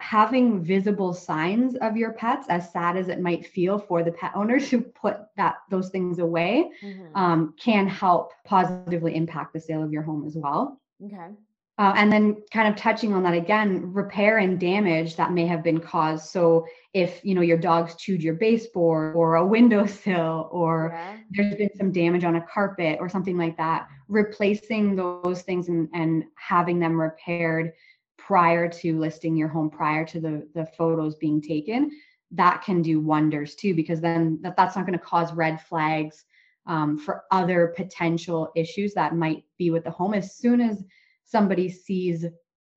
having 0.00 0.62
visible 0.62 1.14
signs 1.14 1.76
of 1.76 1.96
your 1.96 2.12
pets 2.12 2.46
as 2.50 2.70
sad 2.70 2.96
as 2.96 3.08
it 3.08 3.20
might 3.20 3.46
feel 3.46 3.78
for 3.78 4.02
the 4.02 4.12
pet 4.12 4.32
owners 4.34 4.68
who 4.70 4.80
put 4.80 5.18
that 5.36 5.56
those 5.70 5.88
things 5.90 6.18
away 6.18 6.70
mm-hmm. 6.82 7.16
um, 7.16 7.54
can 7.58 7.86
help 7.86 8.32
positively 8.44 9.14
impact 9.14 9.52
the 9.52 9.60
sale 9.60 9.82
of 9.82 9.92
your 9.92 10.02
home 10.02 10.26
as 10.26 10.36
well 10.36 10.80
okay 11.04 11.30
uh, 11.76 11.92
and 11.96 12.12
then 12.12 12.36
kind 12.52 12.68
of 12.68 12.76
touching 12.76 13.12
on 13.12 13.22
that 13.24 13.34
again 13.34 13.92
repair 13.92 14.38
and 14.38 14.60
damage 14.60 15.16
that 15.16 15.32
may 15.32 15.46
have 15.46 15.62
been 15.62 15.80
caused 15.80 16.26
so 16.26 16.64
if 16.92 17.20
you 17.24 17.34
know 17.34 17.40
your 17.40 17.58
dog's 17.58 17.96
chewed 17.96 18.22
your 18.22 18.34
baseboard 18.34 19.14
or 19.16 19.36
a 19.36 19.46
windowsill 19.46 20.48
or 20.52 20.92
yeah. 20.94 21.16
there's 21.30 21.56
been 21.56 21.76
some 21.76 21.90
damage 21.90 22.24
on 22.24 22.36
a 22.36 22.46
carpet 22.46 22.98
or 23.00 23.08
something 23.08 23.36
like 23.36 23.56
that 23.56 23.88
replacing 24.08 24.94
those 24.94 25.42
things 25.42 25.68
and, 25.68 25.88
and 25.94 26.24
having 26.36 26.78
them 26.78 27.00
repaired 27.00 27.72
prior 28.16 28.68
to 28.68 28.98
listing 28.98 29.36
your 29.36 29.48
home 29.48 29.68
prior 29.68 30.04
to 30.04 30.20
the 30.20 30.48
the 30.54 30.66
photos 30.78 31.16
being 31.16 31.42
taken 31.42 31.90
that 32.30 32.62
can 32.62 32.82
do 32.82 33.00
wonders 33.00 33.54
too 33.54 33.74
because 33.74 34.00
then 34.00 34.38
that, 34.42 34.56
that's 34.56 34.76
not 34.76 34.86
going 34.86 34.98
to 34.98 35.04
cause 35.04 35.32
red 35.32 35.60
flags 35.60 36.24
um, 36.66 36.98
for 36.98 37.24
other 37.30 37.74
potential 37.76 38.50
issues 38.56 38.94
that 38.94 39.14
might 39.14 39.44
be 39.58 39.70
with 39.70 39.84
the 39.84 39.90
home 39.90 40.14
as 40.14 40.36
soon 40.36 40.60
as 40.60 40.82
somebody 41.24 41.70
sees 41.70 42.24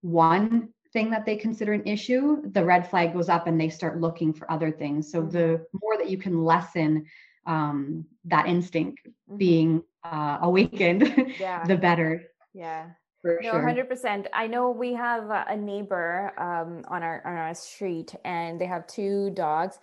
one 0.01 0.69
thing 0.93 1.09
that 1.11 1.25
they 1.25 1.35
consider 1.35 1.73
an 1.73 1.85
issue, 1.85 2.41
the 2.51 2.63
red 2.63 2.89
flag 2.89 3.13
goes 3.13 3.29
up 3.29 3.47
and 3.47 3.59
they 3.59 3.69
start 3.69 3.99
looking 3.99 4.33
for 4.33 4.49
other 4.51 4.71
things. 4.71 5.11
So 5.11 5.21
the 5.21 5.37
mm-hmm. 5.37 5.77
more 5.81 5.97
that 5.97 6.09
you 6.09 6.17
can 6.17 6.43
lessen 6.43 7.05
um, 7.45 8.05
that 8.25 8.47
instinct 8.47 8.99
mm-hmm. 9.07 9.37
being 9.37 9.83
uh, 10.03 10.39
awakened, 10.41 11.33
yeah. 11.39 11.63
the 11.67 11.77
better. 11.77 12.23
Yeah. 12.53 12.87
For 13.21 13.39
no, 13.41 13.51
hundred 13.51 13.75
sure. 13.75 13.85
percent. 13.85 14.27
I 14.31 14.47
know 14.47 14.69
we 14.69 14.93
have 14.93 15.29
a 15.29 15.57
neighbor 15.57 16.33
um, 16.37 16.83
on 16.87 17.01
our 17.01 17.25
on 17.25 17.35
our 17.35 17.53
street, 17.55 18.13
and 18.23 18.61
they 18.61 18.67
have 18.67 18.85
two 18.85 19.31
dogs. 19.31 19.79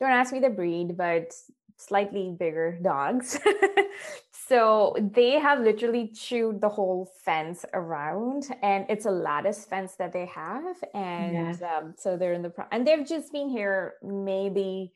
Don't 0.00 0.10
ask 0.10 0.32
me 0.32 0.40
the 0.40 0.48
breed, 0.48 0.96
but 0.96 1.32
slightly 1.76 2.34
bigger 2.38 2.78
dogs. 2.82 3.38
so 4.48 4.96
they 4.98 5.32
have 5.32 5.60
literally 5.60 6.08
chewed 6.08 6.60
the 6.60 6.68
whole 6.68 7.10
fence 7.24 7.66
around, 7.74 8.48
and 8.62 8.86
it's 8.88 9.04
a 9.04 9.10
lattice 9.10 9.66
fence 9.66 9.94
that 9.96 10.12
they 10.12 10.26
have. 10.26 10.76
And 10.94 11.32
yes. 11.32 11.62
um, 11.62 11.94
so 11.98 12.16
they're 12.16 12.32
in 12.32 12.42
the 12.42 12.50
pro- 12.50 12.66
and 12.72 12.86
they've 12.86 13.06
just 13.06 13.30
been 13.30 13.50
here 13.50 13.94
maybe 14.02 14.92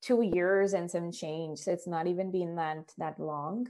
two 0.00 0.22
years 0.22 0.72
and 0.72 0.90
some 0.90 1.12
change. 1.12 1.60
So 1.60 1.72
it's 1.72 1.86
not 1.86 2.08
even 2.08 2.32
been 2.32 2.56
that 2.56 2.92
that 2.98 3.20
long 3.20 3.68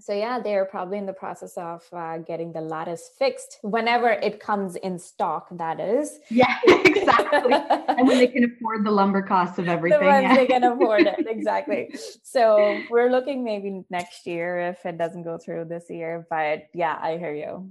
so 0.00 0.12
yeah 0.12 0.38
they're 0.38 0.64
probably 0.64 0.98
in 0.98 1.06
the 1.06 1.12
process 1.12 1.56
of 1.56 1.82
uh, 1.92 2.18
getting 2.18 2.52
the 2.52 2.60
lattice 2.60 3.10
fixed 3.18 3.58
whenever 3.62 4.08
it 4.08 4.40
comes 4.40 4.76
in 4.76 4.98
stock 4.98 5.48
that 5.52 5.80
is. 5.80 6.18
Yeah 6.30 6.56
exactly. 6.66 7.54
And 7.88 8.06
when 8.06 8.18
they 8.18 8.26
can 8.26 8.44
afford 8.44 8.84
the 8.84 8.90
lumber 8.90 9.22
costs 9.22 9.58
of 9.58 9.68
everything 9.76 10.00
the 10.00 10.06
ones 10.06 10.22
yeah. 10.22 10.36
they 10.36 10.46
can 10.46 10.64
afford 10.64 11.02
it 11.02 11.26
exactly. 11.28 11.94
So 12.22 12.80
we're 12.90 13.10
looking 13.10 13.44
maybe 13.44 13.82
next 13.90 14.26
year 14.26 14.70
if 14.70 14.84
it 14.84 14.98
doesn't 14.98 15.22
go 15.22 15.38
through 15.38 15.66
this 15.66 15.84
year 15.90 16.26
but 16.30 16.66
yeah 16.74 16.98
i 17.00 17.16
hear 17.16 17.34
you. 17.34 17.70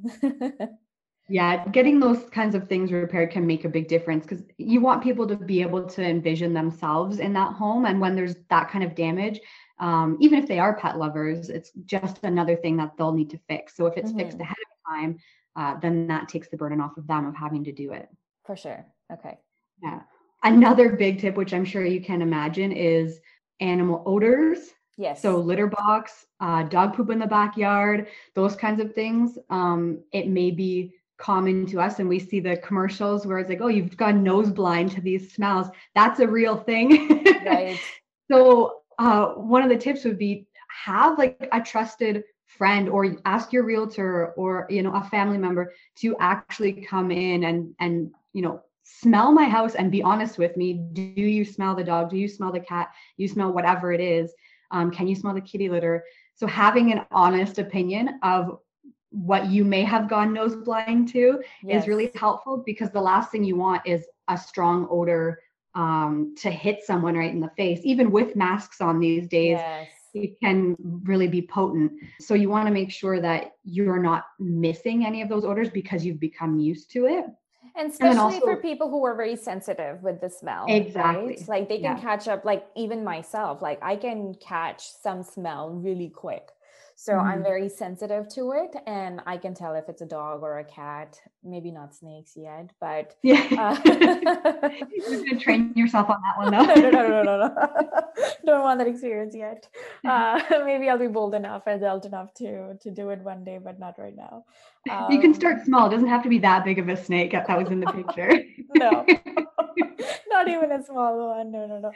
Yeah 1.30 1.68
getting 1.70 2.00
those 2.00 2.24
kinds 2.32 2.56
of 2.56 2.68
things 2.68 2.92
repaired 2.92 3.32
can 3.32 3.46
make 3.46 3.66
a 3.66 3.70
big 3.70 3.88
difference 3.88 4.26
because 4.26 4.44
you 4.58 4.82
want 4.82 5.04
people 5.04 5.28
to 5.28 5.36
be 5.36 5.62
able 5.62 5.86
to 5.86 6.04
envision 6.04 6.54
themselves 6.54 7.20
in 7.20 7.34
that 7.34 7.54
home 7.54 7.86
and 7.86 8.02
when 8.02 8.16
there's 8.16 8.36
that 8.50 8.70
kind 8.70 8.84
of 8.84 8.96
damage 8.96 9.40
um, 9.80 10.18
even 10.20 10.40
if 10.40 10.48
they 10.48 10.60
are 10.60 10.76
pet 10.76 10.98
lovers, 10.98 11.50
it's 11.50 11.72
just 11.86 12.24
another 12.24 12.56
thing 12.56 12.78
that 12.78 12.94
they'll 12.98 13.14
need 13.14 13.30
to 13.32 13.40
fix. 13.48 13.76
So 13.76 13.86
if 13.86 13.98
it's 13.98 14.10
mm-hmm. 14.10 14.20
fixed 14.20 14.40
ahead 14.40 14.58
of 14.58 14.94
time, 14.94 15.20
uh, 15.56 15.80
then 15.80 16.08
that 16.08 16.28
takes 16.28 16.50
the 16.50 16.58
burden 16.58 16.82
off 16.82 16.98
of 16.98 17.08
them 17.08 17.26
of 17.26 17.36
having 17.36 17.64
to 17.66 17.72
do 17.72 17.92
it. 17.94 18.10
For 18.46 18.56
sure. 18.56 18.86
Okay. 19.12 19.38
Yeah. 19.82 20.02
Another 20.44 20.90
big 20.96 21.20
tip, 21.20 21.36
which 21.36 21.54
I'm 21.54 21.66
sure 21.66 21.86
you 21.86 22.02
can 22.02 22.22
imagine, 22.22 22.72
is 22.72 23.20
animal 23.60 24.04
odors. 24.06 24.60
Yes. 24.98 25.22
So 25.22 25.38
litter 25.38 25.68
box, 25.68 26.26
uh, 26.40 26.64
dog 26.64 26.94
poop 26.94 27.10
in 27.10 27.20
the 27.20 27.28
backyard, 27.28 28.08
those 28.36 28.56
kinds 28.56 28.82
of 28.82 28.94
things. 28.94 29.38
Um, 29.50 30.04
it 30.12 30.28
may 30.28 30.52
be 30.52 30.94
common 31.18 31.66
to 31.66 31.82
us 31.82 32.00
and 32.00 32.08
we 32.08 32.18
see 32.18 32.40
the 32.40 32.56
commercials 32.58 33.28
where 33.28 33.40
it's 33.40 33.50
like 33.50 33.60
oh 33.60 33.68
you've 33.68 33.98
gone 33.98 34.24
nose 34.24 34.50
blind 34.50 34.90
to 34.90 35.02
these 35.02 35.34
smells 35.34 35.68
that's 35.94 36.22
a 36.22 36.28
real 36.28 36.56
thing 36.56 37.26
right 37.46 37.78
so 38.32 38.78
uh, 39.00 39.28
one 39.30 39.64
of 39.64 39.70
the 39.70 39.78
tips 39.78 40.04
would 40.04 40.20
be 40.20 40.46
have 40.86 41.18
like 41.18 41.50
a 41.52 41.62
trusted 41.62 42.24
friend 42.46 42.90
or 42.90 43.16
ask 43.26 43.54
your 43.54 43.64
realtor 43.64 44.34
or 44.38 44.68
you 44.70 44.84
know 44.84 44.94
a 44.94 45.04
family 45.06 45.38
member 45.38 45.74
to 45.96 46.16
actually 46.20 46.74
come 46.74 47.10
in 47.10 47.46
and 47.46 47.74
and 47.80 48.12
you 48.34 48.42
know 48.42 48.62
smell 48.84 49.32
my 49.32 49.46
house 49.46 49.76
and 49.76 49.92
be 49.92 50.02
honest 50.02 50.38
with 50.38 50.58
me. 50.58 50.74
Do 50.74 51.02
you 51.02 51.46
smell 51.46 51.76
the 51.76 51.84
dog? 51.84 52.10
Do 52.10 52.18
you 52.18 52.28
smell 52.28 52.52
the 52.52 52.60
cat? 52.60 52.90
You 53.18 53.28
smell 53.28 53.54
whatever 53.54 53.94
it 53.94 54.02
is. 54.02 54.34
Um, 54.72 54.92
can 54.92 55.08
you 55.08 55.16
smell 55.16 55.34
the 55.34 55.42
kitty 55.42 55.70
litter? 55.70 56.04
So 56.36 56.48
having 56.48 56.92
an 56.92 57.06
honest 57.12 57.60
opinion 57.60 58.20
of 58.24 58.60
what 59.12 59.48
you 59.48 59.64
may 59.64 59.84
have 59.84 60.10
gone 60.10 60.34
nose 60.34 60.56
blind 60.56 61.10
to 61.10 61.42
yes. 61.64 61.84
is 61.84 61.88
really 61.88 62.12
helpful 62.16 62.64
because 62.66 62.92
the 62.92 63.02
last 63.02 63.32
thing 63.32 63.44
you 63.44 63.56
want 63.56 63.82
is 63.86 64.08
a 64.28 64.38
strong 64.38 64.88
odor 64.90 65.40
um, 65.76 66.36
to 66.38 66.50
hit 66.50 66.84
someone 66.84 67.16
right 67.16 67.32
in 67.32 67.40
the 67.40 67.52
face. 67.56 67.82
Even 67.84 68.12
with 68.12 68.36
masks 68.36 68.82
on 68.82 69.00
these 69.00 69.28
days, 69.28 69.58
yes. 69.58 69.88
it 70.14 70.40
can 70.40 70.76
really 71.04 71.28
be 71.28 71.42
potent. 71.42 71.92
So 72.20 72.34
you 72.34 72.50
want 72.50 72.68
to 72.68 72.74
make 72.74 72.92
sure 72.92 73.22
that 73.22 73.52
you're 73.64 74.02
not 74.02 74.26
missing 74.40 75.06
any 75.06 75.22
of 75.22 75.30
those 75.30 75.46
odors 75.46 75.70
because 75.70 76.06
you've 76.06 76.20
become 76.20 76.60
used 76.60 76.92
to 76.92 77.06
it. 77.06 77.26
And 77.76 77.92
especially 77.92 78.10
and 78.10 78.20
also, 78.20 78.40
for 78.42 78.58
people 78.58 78.90
who 78.90 79.06
are 79.06 79.16
very 79.16 79.36
sensitive 79.36 80.02
with 80.02 80.20
the 80.20 80.30
smell. 80.30 80.66
Exactly. 80.68 81.38
Right? 81.38 81.48
Like 81.48 81.70
they 81.70 81.78
can 81.78 81.98
yeah. 81.98 82.02
catch 82.02 82.28
up, 82.28 82.44
like 82.44 82.66
even 82.76 83.04
myself, 83.04 83.62
like 83.62 83.80
I 83.82 83.96
can 83.96 84.34
catch 84.36 84.90
some 85.02 85.24
smell 85.24 85.70
really 85.70 86.10
quick. 86.10 86.50
So 87.02 87.14
mm-hmm. 87.14 87.30
I'm 87.30 87.44
very 87.44 87.70
sensitive 87.70 88.28
to 88.36 88.52
it 88.52 88.76
and 88.86 89.22
I 89.26 89.38
can 89.38 89.54
tell 89.54 89.74
if 89.74 89.88
it's 89.88 90.02
a 90.02 90.06
dog 90.06 90.44
or 90.44 90.60
a 90.60 90.66
cat. 90.66 91.18
Maybe 91.46 91.72
not 91.72 91.96
snakes 91.96 92.34
yet, 92.36 92.72
but 92.82 93.16
yeah. 93.24 93.48
Uh, 93.58 93.80
you 94.92 95.24
can 95.24 95.40
train 95.40 95.72
yourself 95.78 96.10
on 96.10 96.18
that 96.22 96.38
one 96.38 96.52
though. 96.52 96.74
no, 96.82 96.90
no, 96.90 97.08
no, 97.08 97.24
no, 97.24 97.38
no, 97.38 97.48
no. 97.48 98.02
Don't 98.46 98.64
want 98.64 98.80
that 98.80 98.88
experience 98.90 99.34
yet. 99.34 99.70
Uh, 100.06 100.42
maybe 100.66 100.90
I'll 100.90 101.00
be 101.00 101.08
bold 101.08 101.36
enough, 101.36 101.68
adult 101.68 102.06
enough 102.06 102.34
to 102.34 102.76
to 102.76 102.92
do 102.92 103.12
it 103.12 103.20
one 103.20 103.46
day, 103.46 103.60
but 103.64 103.80
not 103.80 103.98
right 103.98 104.18
now. 104.18 104.44
Um, 104.90 105.12
you 105.12 105.20
can 105.20 105.34
start 105.34 105.66
small. 105.66 105.88
It 105.88 105.92
doesn't 105.92 106.08
have 106.08 106.24
to 106.24 106.30
be 106.30 106.40
that 106.40 106.64
big 106.64 106.80
of 106.80 106.88
a 106.88 106.96
snake 106.96 107.32
that 107.32 107.48
was 107.58 107.70
in 107.70 107.80
the 107.80 107.88
picture. 107.88 108.32
no. 108.76 109.06
not 110.30 110.48
even 110.48 110.72
a 110.72 110.84
small 110.84 111.30
one. 111.36 111.52
No, 111.52 111.66
no, 111.66 111.80
no. 111.80 111.92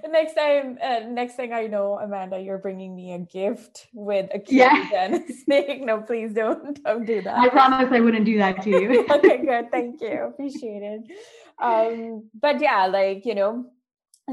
Next 0.08 0.34
time, 0.34 0.78
uh, 0.82 1.00
next 1.08 1.34
thing 1.34 1.52
I 1.52 1.66
know, 1.66 1.98
Amanda, 1.98 2.40
you're 2.40 2.58
bringing 2.58 2.96
me 2.96 3.12
a 3.12 3.18
gift 3.18 3.88
with 3.92 4.30
a 4.34 4.38
kid 4.38 4.56
yeah. 4.56 4.88
and 4.94 5.14
a 5.14 5.32
snake. 5.32 5.82
No, 5.82 6.00
please 6.00 6.32
don't, 6.32 6.82
don't 6.82 7.04
do 7.04 7.22
that. 7.22 7.38
I 7.38 7.48
promise 7.48 7.88
I 7.92 8.00
wouldn't 8.00 8.24
do 8.24 8.38
that 8.38 8.62
to 8.62 8.70
you. 8.70 9.06
okay, 9.10 9.44
good. 9.44 9.70
Thank 9.70 10.00
you. 10.00 10.24
Appreciate 10.24 10.82
it. 10.82 11.02
Um, 11.60 12.28
but 12.40 12.60
yeah, 12.60 12.86
like 12.86 13.26
you 13.26 13.34
know, 13.34 13.66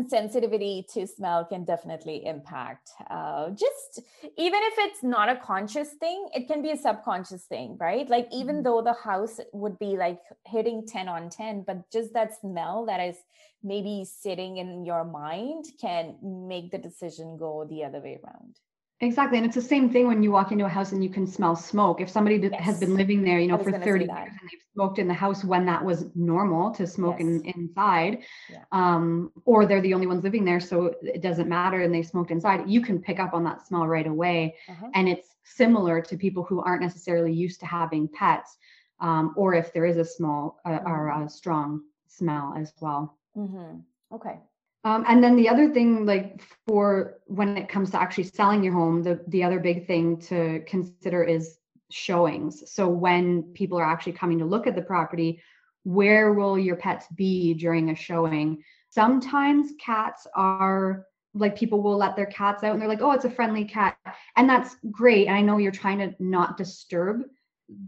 sensitivity 0.04 0.86
to 0.94 1.08
smell 1.08 1.46
can 1.46 1.64
definitely 1.64 2.25
impact 2.25 2.90
uh, 3.10 3.50
just 3.50 4.02
even 4.38 4.60
if 4.64 4.74
it's 4.80 5.04
not 5.04 5.30
a 5.30 5.36
conscious 5.38 5.94
thing 6.00 6.28
it 6.34 6.48
can 6.48 6.62
be 6.62 6.72
a 6.72 6.78
subconscious 6.78 7.46
thing 7.46 7.78
right 7.80 8.10
like 8.10 8.28
even 8.32 8.56
mm-hmm. 8.56 8.64
though 8.64 8.82
the 8.82 8.94
house 8.94 9.40
would 9.54 9.78
be 9.80 9.96
like 9.98 10.20
hitting 10.46 10.86
10 10.86 11.08
on 11.08 11.30
10 11.30 11.64
but 11.66 11.90
just 11.92 12.14
that 12.14 12.38
smell 12.40 12.86
that 12.86 13.00
is 13.00 13.16
maybe 13.64 14.06
sitting 14.06 14.58
in 14.58 14.86
your 14.86 15.04
mind 15.04 15.66
can 15.80 16.16
make 16.22 16.72
the 16.72 16.78
decision 16.78 17.38
go 17.38 17.66
the 17.70 17.84
other 17.84 18.00
way 18.00 18.20
around 18.24 18.60
Exactly. 19.02 19.38
And 19.38 19.46
it's 19.46 19.56
the 19.56 19.62
same 19.62 19.90
thing 19.90 20.08
when 20.08 20.24
you 20.24 20.32
walk 20.32 20.54
into 20.54 20.66
a 20.66 20.70
house 20.70 20.94
and 20.94 21.04
you 21.04 21.10
can 21.10 21.28
smell 21.28 21.56
smoke. 21.56 22.00
If 22.00 22.10
somebody 22.10 22.38
yes. 22.38 22.54
has 22.62 22.80
been 22.80 22.96
living 22.96 23.24
there, 23.24 23.40
you 23.40 23.48
know, 23.48 23.58
for 23.58 23.72
30 23.72 24.06
years 24.06 24.10
and 24.10 24.50
they've 24.50 24.62
smoked 24.74 25.00
in 25.00 25.08
the 25.08 25.14
house 25.14 25.44
when 25.44 25.66
that 25.66 25.84
was 25.84 26.06
normal 26.16 26.72
to 26.72 26.88
smoke 26.88 27.18
yes. 27.20 27.28
in, 27.28 27.46
inside, 27.46 28.20
yeah. 28.50 28.64
um, 28.72 29.34
or 29.44 29.66
they're 29.66 29.82
the 29.82 29.94
only 29.94 30.08
ones 30.08 30.24
living 30.24 30.46
there, 30.46 30.62
so 30.62 30.96
it 31.02 31.22
doesn't 31.22 31.50
matter 31.50 31.82
and 31.82 31.94
they 31.94 32.04
smoked 32.04 32.32
inside, 32.32 32.70
you 32.70 32.82
can 32.82 33.02
pick 33.02 33.20
up 33.20 33.34
on 33.34 33.44
that 33.44 33.68
smell 33.68 33.86
right 33.86 34.08
away. 34.08 34.56
Uh-huh. 34.70 34.88
And 34.94 35.10
it's 35.10 35.36
similar 35.44 36.02
to 36.02 36.16
people 36.16 36.44
who 36.44 36.62
aren't 36.62 36.82
necessarily 36.82 37.34
used 37.34 37.60
to 37.60 37.66
having 37.66 38.08
pets, 38.08 38.58
um, 39.02 39.34
or 39.36 39.54
if 39.56 39.74
there 39.74 39.86
is 39.86 39.98
a 39.98 40.06
small 40.06 40.62
uh, 40.64 40.70
mm-hmm. 40.70 40.88
or 40.88 41.24
a 41.25 41.30
strong 41.30 41.82
smell 42.08 42.54
as 42.58 42.72
well. 42.80 43.18
Mm-hmm. 43.36 43.80
Okay. 44.16 44.40
Um, 44.86 45.04
and 45.08 45.24
then 45.24 45.36
the 45.36 45.50
other 45.50 45.74
thing, 45.74 46.06
like 46.06 46.44
for 46.68 47.15
when 47.25 47.58
it 47.58 47.68
comes 47.68 47.89
to 47.92 48.00
actually 48.00 48.25
selling 48.25 48.63
your 48.63 48.74
home, 48.74 49.01
the 49.01 49.20
the 49.27 49.44
other 49.44 49.60
big 49.60 49.88
thing 49.88 50.18
to 50.22 50.63
consider 50.68 51.24
is 51.24 51.58
showings. 51.89 52.72
So 52.72 52.88
when 52.88 53.44
people 53.54 53.80
are 53.80 53.86
actually 53.86 54.13
coming 54.13 54.38
to 54.39 54.46
look 54.46 54.68
at 54.68 54.75
the 54.75 54.82
property, 54.84 55.42
where 55.84 56.34
will 56.34 56.58
your 56.58 56.75
pets 56.75 57.08
be 57.15 57.56
during 57.56 57.89
a 57.89 57.96
showing? 57.96 58.63
Sometimes 58.89 59.74
cats 59.80 60.27
are 60.36 61.06
like 61.34 61.58
people 61.58 61.82
will 61.82 61.98
let 61.98 62.15
their 62.15 62.27
cats 62.27 62.63
out 62.63 62.74
and 62.74 62.82
they're 62.82 62.88
like, 62.88 63.01
oh, 63.01 63.12
it's 63.12 63.25
a 63.25 63.30
friendly 63.30 63.65
cat. 63.65 63.98
And 64.38 64.50
that's 64.50 64.77
great. 64.92 65.27
And 65.27 65.36
I 65.36 65.42
know 65.42 65.58
you're 65.58 65.72
trying 65.72 65.98
to 65.98 66.15
not 66.20 66.58
disturb 66.58 67.24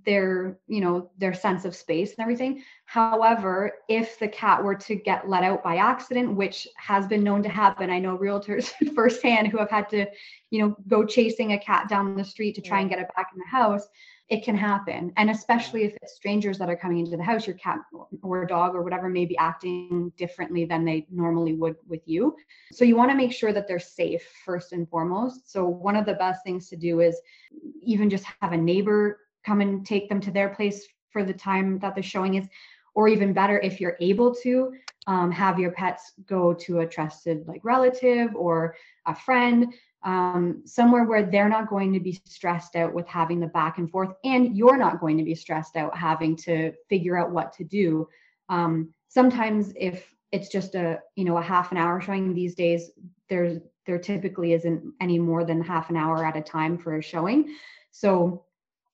their 0.06 0.58
you 0.68 0.82
know 0.82 1.12
their 1.18 1.34
sense 1.34 1.66
of 1.66 1.76
space 1.76 2.12
and 2.12 2.20
everything. 2.20 2.64
However 2.86 3.74
if 3.88 4.18
the 4.20 4.28
cat 4.28 4.64
were 4.64 4.76
to 4.76 4.96
get 4.96 5.30
let 5.30 5.44
out 5.44 5.64
by 5.64 5.78
accident 5.78 6.36
which 6.36 6.68
has 6.78 7.06
been 7.06 7.24
known 7.24 7.44
to 7.44 7.50
happen 7.50 7.90
i 7.90 8.00
know 8.00 8.18
realtors 8.18 8.72
firsthand 8.96 9.48
who 9.48 9.58
have 9.58 9.70
had 9.70 9.90
to 9.90 10.06
you 10.50 10.62
know 10.62 10.76
go 10.88 11.06
chasing 11.06 11.52
a 11.52 11.60
cat 11.60 11.88
down 11.90 12.16
the 12.16 12.24
street 12.24 12.56
to 12.56 12.62
try 12.62 12.80
and 12.80 12.90
get 12.90 13.00
it 13.00 13.08
back 13.16 13.30
in 13.34 13.40
the 13.40 13.46
house 13.46 13.88
it 14.30 14.44
can 14.44 14.58
happen. 14.58 15.14
And 15.16 15.30
especially 15.30 15.86
if 15.86 15.96
it's 16.02 16.16
strangers 16.16 16.58
that 16.58 16.70
are 16.70 16.76
coming 16.76 17.00
into 17.00 17.16
the 17.16 17.24
house 17.24 17.48
your 17.48 17.56
cat 17.56 17.80
or 18.22 18.46
dog 18.46 18.76
or 18.76 18.84
whatever 18.84 19.08
may 19.08 19.26
be 19.26 19.38
acting 19.38 20.12
differently 20.18 20.66
than 20.66 20.84
they 20.84 21.08
normally 21.10 21.54
would 21.54 21.78
with 21.88 22.02
you. 22.06 22.36
So 22.74 22.84
you 22.84 22.98
want 22.98 23.10
to 23.12 23.16
make 23.16 23.32
sure 23.32 23.54
that 23.54 23.68
they're 23.68 23.80
safe 23.80 24.28
first 24.44 24.74
and 24.74 24.90
foremost. 24.90 25.52
So 25.52 25.66
one 25.66 25.96
of 25.96 26.06
the 26.06 26.16
best 26.16 26.44
things 26.44 26.68
to 26.70 26.76
do 26.76 27.00
is 27.00 27.20
even 27.82 28.10
just 28.10 28.26
have 28.42 28.52
a 28.52 28.58
neighbor 28.58 29.20
come 29.46 29.62
and 29.62 29.86
take 29.86 30.10
them 30.10 30.22
to 30.22 30.32
their 30.32 30.50
place 30.50 30.88
for 31.10 31.24
the 31.24 31.34
time 31.34 31.80
that 31.80 31.96
the 31.96 32.02
showing 32.02 32.36
is. 32.36 32.48
Or 32.96 33.08
even 33.08 33.32
better 33.32 33.60
if 33.60 33.80
you're 33.80 33.98
able 34.00 34.34
to 34.36 34.74
um, 35.06 35.32
have 35.32 35.60
your 35.60 35.72
pets 35.72 36.14
go 36.26 36.54
to 36.54 36.80
a 36.80 36.88
trusted 36.88 37.48
like 37.48 37.62
relative 37.64 38.36
or 38.36 38.76
a 39.06 39.16
friend 39.16 39.74
um, 40.04 40.62
somewhere 40.66 41.06
where 41.06 41.24
they're 41.24 41.50
not 41.50 41.70
going 41.70 41.94
to 41.94 42.00
be 42.00 42.20
stressed 42.26 42.76
out 42.76 42.94
with 42.94 43.08
having 43.08 43.40
the 43.40 43.48
back 43.48 43.78
and 43.78 43.90
forth 43.90 44.10
and 44.24 44.56
you're 44.56 44.78
not 44.78 45.00
going 45.00 45.18
to 45.18 45.24
be 45.24 45.36
stressed 45.36 45.76
out 45.76 45.96
having 45.98 46.36
to 46.36 46.74
figure 46.90 47.18
out 47.18 47.32
what 47.32 47.54
to 47.54 47.64
do. 47.64 48.08
Um, 48.50 48.94
sometimes 49.10 49.74
if 49.76 50.14
it's 50.32 50.50
just 50.50 50.76
a 50.76 51.00
you 51.16 51.24
know 51.24 51.38
a 51.38 51.42
half 51.42 51.72
an 51.72 51.78
hour 51.78 52.02
showing 52.02 52.34
these 52.34 52.56
days 52.56 52.92
there's 53.30 53.60
there 53.86 53.98
typically 53.98 54.54
isn't 54.54 54.94
any 55.00 55.18
more 55.18 55.46
than 55.46 55.62
half 55.62 55.90
an 55.90 55.96
hour 55.96 56.26
at 56.26 56.36
a 56.36 56.42
time 56.42 56.78
for 56.78 56.98
a 56.98 57.02
showing. 57.02 57.56
So 57.92 58.46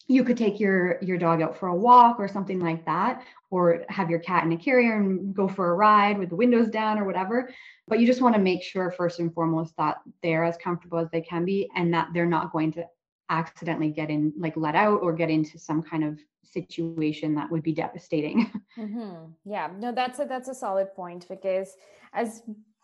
you 0.08 0.24
could 0.24 0.38
take 0.38 0.60
your 0.60 0.98
your 1.02 1.18
dog 1.18 1.42
out 1.42 1.58
for 1.58 1.68
a 1.68 1.76
walk 1.76 2.20
or 2.20 2.28
something 2.28 2.60
like 2.60 2.86
that 2.86 3.24
or 3.50 3.86
have 3.90 4.10
your 4.10 4.20
cat 4.20 4.44
in 4.44 4.52
a 4.52 4.58
carrier 4.58 4.98
and 4.98 5.34
go 5.34 5.48
for 5.48 5.70
a 5.70 5.76
ride 5.76 6.18
with 6.18 6.30
the 6.30 6.36
windows 6.36 6.70
down 6.70 7.00
or 7.00 7.06
whatever. 7.06 7.50
But 7.88 8.00
you 8.00 8.08
just 8.08 8.22
want 8.22 8.36
to 8.36 8.42
make 8.42 8.64
sure 8.64 8.92
first 8.92 9.20
and 9.20 9.34
foremost 9.34 9.76
that 9.78 9.98
they're 10.22 10.44
as 10.44 10.58
comfortable 10.58 10.98
as 10.98 11.10
they 11.12 11.22
can 11.22 11.46
be 11.46 11.70
and 11.76 11.94
that 11.94 12.10
they're 12.14 12.26
not 12.26 12.52
going 12.52 12.72
to 12.74 12.86
accidentally 13.30 13.90
get 13.90 14.10
in 14.10 14.34
like 14.38 14.58
let 14.58 14.76
out 14.76 15.02
or 15.02 15.14
get 15.14 15.30
into 15.30 15.58
some 15.58 15.82
kind 15.82 16.04
of 16.04 16.20
situation 16.44 17.36
that 17.36 17.50
would 17.50 17.64
be 17.64 17.74
devastating. 17.74 18.52
Mm-hmm. 18.76 19.32
yeah. 19.46 19.70
No 19.78 19.92
that's 19.92 20.18
a 20.18 20.26
that's 20.26 20.48
a 20.48 20.56
solid 20.56 20.96
point 20.96 21.28
because 21.30 21.78
as 22.12 22.42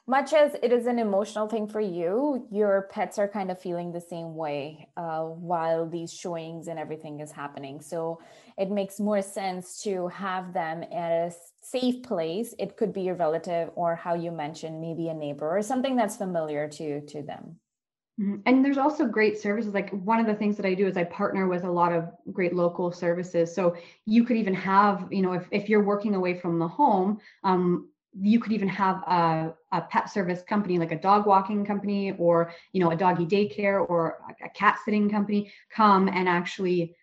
much 0.09 0.33
as 0.33 0.55
it 0.63 0.73
is 0.73 0.87
an 0.87 0.97
emotional 0.97 1.47
thing 1.47 1.67
for 1.67 1.79
you, 1.79 2.47
your 2.51 2.89
pets 2.91 3.19
are 3.19 3.27
kind 3.27 3.51
of 3.51 3.61
feeling 3.61 3.91
the 3.91 4.01
same 4.01 4.35
way 4.35 4.89
uh, 4.97 5.21
while 5.21 5.87
these 5.87 6.11
showings 6.11 6.67
and 6.67 6.79
everything 6.79 7.19
is 7.19 7.31
happening. 7.31 7.79
So 7.79 8.19
it 8.57 8.71
makes 8.71 8.99
more 8.99 9.21
sense 9.21 9.83
to 9.83 10.07
have 10.07 10.51
them 10.51 10.83
at 10.91 11.11
a 11.11 11.31
safe 11.61 12.01
place. 12.01 12.55
It 12.57 12.75
could 12.75 12.91
be 12.91 13.03
your 13.03 13.15
relative 13.15 13.69
or 13.75 13.95
how 13.95 14.15
you 14.15 14.31
mentioned, 14.31 14.81
maybe 14.81 15.09
a 15.09 15.13
neighbor 15.13 15.47
or 15.55 15.61
something 15.61 15.95
that's 15.95 16.17
familiar 16.17 16.67
to 16.67 17.01
to 17.01 17.21
them. 17.21 17.59
Mm-hmm. 18.19 18.37
And 18.47 18.65
there's 18.65 18.79
also 18.79 19.05
great 19.05 19.37
services. 19.37 19.75
Like 19.75 19.91
one 19.91 20.19
of 20.19 20.25
the 20.25 20.33
things 20.33 20.57
that 20.57 20.65
I 20.65 20.73
do 20.73 20.87
is 20.87 20.97
I 20.97 21.03
partner 21.03 21.47
with 21.47 21.65
a 21.65 21.71
lot 21.71 21.93
of 21.93 22.09
great 22.33 22.55
local 22.55 22.91
services. 22.91 23.53
So 23.53 23.77
you 24.07 24.23
could 24.25 24.37
even 24.37 24.55
have, 24.55 25.07
you 25.11 25.21
know, 25.21 25.33
if, 25.33 25.47
if 25.51 25.69
you're 25.69 25.83
working 25.83 26.15
away 26.15 26.33
from 26.33 26.57
the 26.57 26.67
home, 26.67 27.19
um, 27.43 27.89
you 28.13 28.39
could 28.39 28.51
even 28.51 28.67
have 28.67 28.97
a, 29.07 29.53
a 29.71 29.81
pet 29.81 30.09
service 30.09 30.41
company 30.41 30.79
like 30.79 30.91
a 30.91 30.99
dog 30.99 31.25
walking 31.25 31.65
company 31.65 32.13
or 32.13 32.51
you 32.73 32.79
know 32.79 32.91
a 32.91 32.95
doggy 32.95 33.25
daycare 33.25 33.87
or 33.87 34.19
a 34.43 34.49
cat 34.49 34.79
sitting 34.83 35.09
company 35.09 35.51
come 35.69 36.07
and 36.07 36.27
actually 36.27 36.95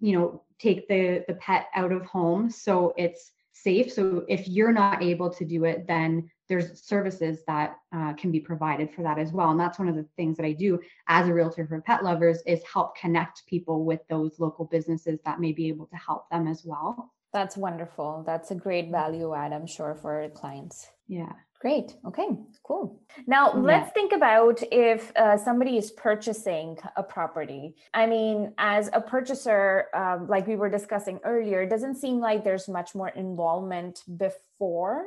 you 0.00 0.12
know 0.18 0.42
take 0.58 0.86
the 0.88 1.24
the 1.28 1.34
pet 1.34 1.66
out 1.74 1.92
of 1.92 2.04
home 2.04 2.50
so 2.50 2.92
it's 2.96 3.32
safe. 3.62 3.92
So 3.92 4.24
if 4.28 4.48
you're 4.48 4.72
not 4.72 5.02
able 5.02 5.30
to 5.30 5.44
do 5.44 5.64
it, 5.64 5.86
then 5.86 6.30
there's 6.48 6.82
services 6.82 7.38
that 7.46 7.76
uh, 7.94 8.12
can 8.14 8.30
be 8.30 8.40
provided 8.40 8.92
for 8.92 9.02
that 9.02 9.18
as 9.18 9.32
well. 9.32 9.50
And 9.50 9.60
that's 9.60 9.78
one 9.78 9.88
of 9.88 9.94
the 9.94 10.06
things 10.16 10.36
that 10.36 10.46
I 10.46 10.52
do 10.52 10.80
as 11.08 11.28
a 11.28 11.34
realtor 11.34 11.66
for 11.66 11.80
pet 11.80 12.02
lovers 12.02 12.42
is 12.46 12.60
help 12.70 12.96
connect 12.96 13.46
people 13.46 13.84
with 13.84 14.00
those 14.08 14.38
local 14.38 14.64
businesses 14.64 15.20
that 15.24 15.40
may 15.40 15.52
be 15.52 15.68
able 15.68 15.86
to 15.86 15.96
help 15.96 16.28
them 16.30 16.48
as 16.48 16.62
well. 16.64 17.12
That's 17.32 17.56
wonderful. 17.56 18.24
That's 18.26 18.50
a 18.50 18.54
great 18.54 18.90
value 18.90 19.34
add, 19.34 19.52
I'm 19.52 19.66
sure, 19.66 19.94
for 19.94 20.28
clients. 20.34 20.88
Yeah. 21.08 21.32
Great. 21.60 21.94
Okay, 22.04 22.26
cool. 22.64 23.00
Now, 23.28 23.52
yeah. 23.52 23.60
let's 23.60 23.92
think 23.92 24.12
about 24.12 24.60
if 24.72 25.12
uh, 25.14 25.36
somebody 25.36 25.78
is 25.78 25.92
purchasing 25.92 26.76
a 26.96 27.04
property. 27.04 27.76
I 27.94 28.06
mean, 28.06 28.52
as 28.58 28.90
a 28.92 29.00
purchaser, 29.00 29.86
um, 29.94 30.26
like 30.26 30.48
we 30.48 30.56
were 30.56 30.68
discussing 30.68 31.20
earlier, 31.22 31.62
it 31.62 31.70
doesn't 31.70 31.98
seem 31.98 32.18
like 32.18 32.42
there's 32.42 32.68
much 32.68 32.96
more 32.96 33.10
involvement 33.10 34.02
before 34.16 35.04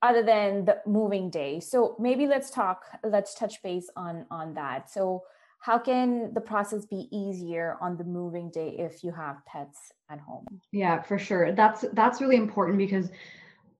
other 0.00 0.22
than 0.22 0.64
the 0.64 0.78
moving 0.86 1.28
day. 1.28 1.58
So 1.58 1.96
maybe 1.98 2.28
let's 2.28 2.50
talk, 2.50 2.84
let's 3.02 3.34
touch 3.34 3.60
base 3.60 3.90
on 3.96 4.26
on 4.30 4.54
that. 4.54 4.88
So 4.88 5.24
how 5.60 5.78
can 5.78 6.32
the 6.34 6.40
process 6.40 6.86
be 6.86 7.08
easier 7.10 7.76
on 7.80 7.96
the 7.96 8.04
moving 8.04 8.50
day 8.50 8.76
if 8.78 9.02
you 9.02 9.12
have 9.12 9.44
pets 9.46 9.92
at 10.08 10.20
home? 10.20 10.46
Yeah, 10.72 11.02
for 11.02 11.18
sure. 11.18 11.52
That's 11.52 11.84
that's 11.92 12.20
really 12.20 12.36
important 12.36 12.78
because 12.78 13.10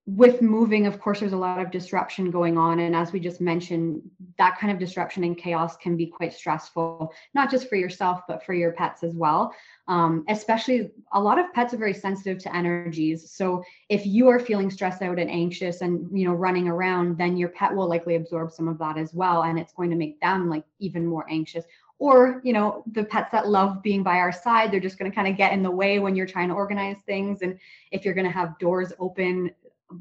with 0.08 0.40
moving, 0.40 0.86
of 0.86 0.98
course, 0.98 1.20
there's 1.20 1.34
a 1.34 1.36
lot 1.36 1.60
of 1.60 1.70
disruption 1.70 2.30
going 2.30 2.56
on. 2.56 2.80
And 2.80 2.96
as 2.96 3.12
we 3.12 3.20
just 3.20 3.42
mentioned, 3.42 4.00
that 4.38 4.56
kind 4.58 4.72
of 4.72 4.78
disruption 4.78 5.22
and 5.22 5.36
chaos 5.36 5.76
can 5.76 5.98
be 5.98 6.06
quite 6.06 6.32
stressful, 6.32 7.12
not 7.34 7.50
just 7.50 7.68
for 7.68 7.76
yourself, 7.76 8.22
but 8.26 8.42
for 8.42 8.54
your 8.54 8.72
pets 8.72 9.02
as 9.02 9.14
well. 9.14 9.52
Um, 9.86 10.24
especially 10.30 10.90
a 11.12 11.20
lot 11.20 11.38
of 11.38 11.52
pets 11.52 11.74
are 11.74 11.78
very 11.78 11.92
sensitive 11.92 12.38
to 12.38 12.56
energies. 12.56 13.30
So 13.30 13.62
if 13.90 14.06
you 14.06 14.28
are 14.28 14.38
feeling 14.38 14.70
stressed 14.70 15.02
out 15.02 15.18
and 15.18 15.30
anxious 15.30 15.82
and, 15.82 16.08
you 16.18 16.26
know, 16.26 16.32
running 16.32 16.68
around, 16.68 17.18
then 17.18 17.36
your 17.36 17.50
pet 17.50 17.74
will 17.74 17.86
likely 17.86 18.14
absorb 18.14 18.50
some 18.50 18.66
of 18.66 18.78
that 18.78 18.96
as 18.96 19.12
well. 19.12 19.42
And 19.42 19.58
it's 19.58 19.74
going 19.74 19.90
to 19.90 19.96
make 19.96 20.18
them 20.22 20.48
like 20.48 20.64
even 20.78 21.04
more 21.04 21.26
anxious 21.28 21.66
or 22.00 22.40
you 22.44 22.52
know 22.52 22.84
the 22.92 23.02
pets 23.02 23.32
that 23.32 23.48
love 23.48 23.82
being 23.82 24.04
by 24.04 24.18
our 24.18 24.30
side 24.30 24.70
they're 24.70 24.78
just 24.78 25.00
going 25.00 25.10
to 25.10 25.14
kind 25.14 25.26
of 25.26 25.36
get 25.36 25.52
in 25.52 25.64
the 25.64 25.70
way 25.70 25.98
when 25.98 26.14
you're 26.14 26.28
trying 26.28 26.48
to 26.48 26.54
organize 26.54 26.96
things 27.06 27.42
and 27.42 27.58
if 27.90 28.04
you're 28.04 28.14
going 28.14 28.24
to 28.24 28.30
have 28.30 28.56
doors 28.60 28.92
open 29.00 29.50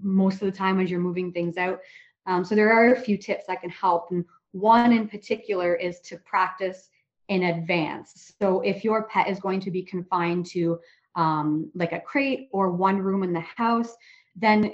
most 0.02 0.42
of 0.42 0.52
the 0.52 0.58
time 0.58 0.80
as 0.80 0.90
you're 0.90 1.00
moving 1.00 1.32
things 1.32 1.58
out. 1.58 1.80
Um, 2.26 2.44
so 2.44 2.56
there 2.56 2.74
are 2.74 2.94
a 2.94 3.00
few 3.00 3.18
tips 3.18 3.46
that 3.48 3.62
can 3.62 3.70
help. 3.70 4.12
And 4.12 4.26
one 4.52 4.92
in 4.92 5.08
particular 5.08 5.76
is 5.76 6.00
to 6.02 6.18
practice 6.18 6.90
in 7.30 7.44
advance. 7.44 8.34
So 8.40 8.62
if 8.62 8.84
your 8.84 9.04
pet 9.04 9.30
is 9.30 9.40
going 9.40 9.60
to 9.62 9.72
be 9.72 9.84
confined 9.84 10.46
to 10.48 10.80
um, 11.16 11.72
like 11.74 11.92
a 11.92 12.00
crate 12.00 12.50
or 12.52 12.72
one 12.72 13.00
room 13.00 13.24
in 13.24 13.34
the 13.34 13.40
house, 13.42 13.96
then 14.36 14.72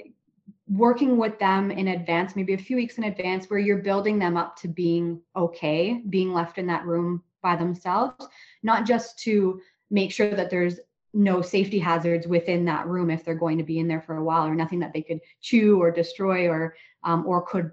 working 0.68 1.16
with 1.16 1.38
them 1.38 1.70
in 1.70 1.88
advance, 1.88 2.36
maybe 2.36 2.54
a 2.54 2.58
few 2.58 2.76
weeks 2.76 2.98
in 2.98 3.04
advance, 3.04 3.48
where 3.48 3.58
you're 3.58 3.78
building 3.78 4.18
them 4.18 4.36
up 4.36 4.56
to 4.56 4.68
being 4.68 5.20
okay, 5.36 6.02
being 6.10 6.32
left 6.32 6.58
in 6.58 6.66
that 6.66 6.84
room 6.84 7.22
by 7.42 7.56
themselves, 7.56 8.26
not 8.62 8.86
just 8.86 9.18
to 9.20 9.60
make 9.90 10.10
sure 10.10 10.34
that 10.34 10.50
there's 10.50 10.80
no 11.14 11.40
safety 11.40 11.78
hazards 11.78 12.26
within 12.26 12.64
that 12.64 12.86
room 12.86 13.08
if 13.08 13.24
they're 13.24 13.34
going 13.34 13.56
to 13.56 13.64
be 13.64 13.78
in 13.78 13.88
there 13.88 14.00
for 14.00 14.16
a 14.16 14.24
while 14.24 14.46
or 14.46 14.54
nothing 14.54 14.80
that 14.80 14.92
they 14.92 15.00
could 15.00 15.20
chew 15.40 15.80
or 15.80 15.90
destroy 15.90 16.48
or 16.48 16.74
um, 17.04 17.24
or 17.26 17.40
could 17.42 17.70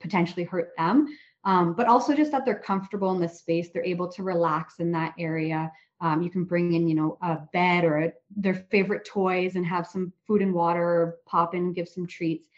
potentially 0.00 0.44
hurt 0.44 0.70
them. 0.78 1.08
Um, 1.44 1.74
but 1.74 1.88
also 1.88 2.14
just 2.14 2.30
that 2.32 2.46
they're 2.46 2.54
comfortable 2.54 3.12
in 3.12 3.20
the 3.20 3.28
space 3.28 3.68
they're 3.70 3.84
able 3.84 4.08
to 4.12 4.22
relax 4.22 4.78
in 4.78 4.92
that 4.92 5.14
area. 5.18 5.70
Um, 6.00 6.22
you 6.22 6.30
can 6.30 6.44
bring 6.44 6.74
in 6.74 6.88
you 6.88 6.94
know 6.94 7.18
a 7.20 7.40
bed 7.52 7.84
or 7.84 7.98
a, 7.98 8.12
their 8.36 8.54
favorite 8.54 9.04
toys 9.04 9.56
and 9.56 9.66
have 9.66 9.86
some 9.86 10.12
food 10.26 10.40
and 10.40 10.54
water 10.54 11.16
pop 11.26 11.54
in 11.54 11.72
give 11.72 11.88
some 11.88 12.06
treats. 12.06 12.48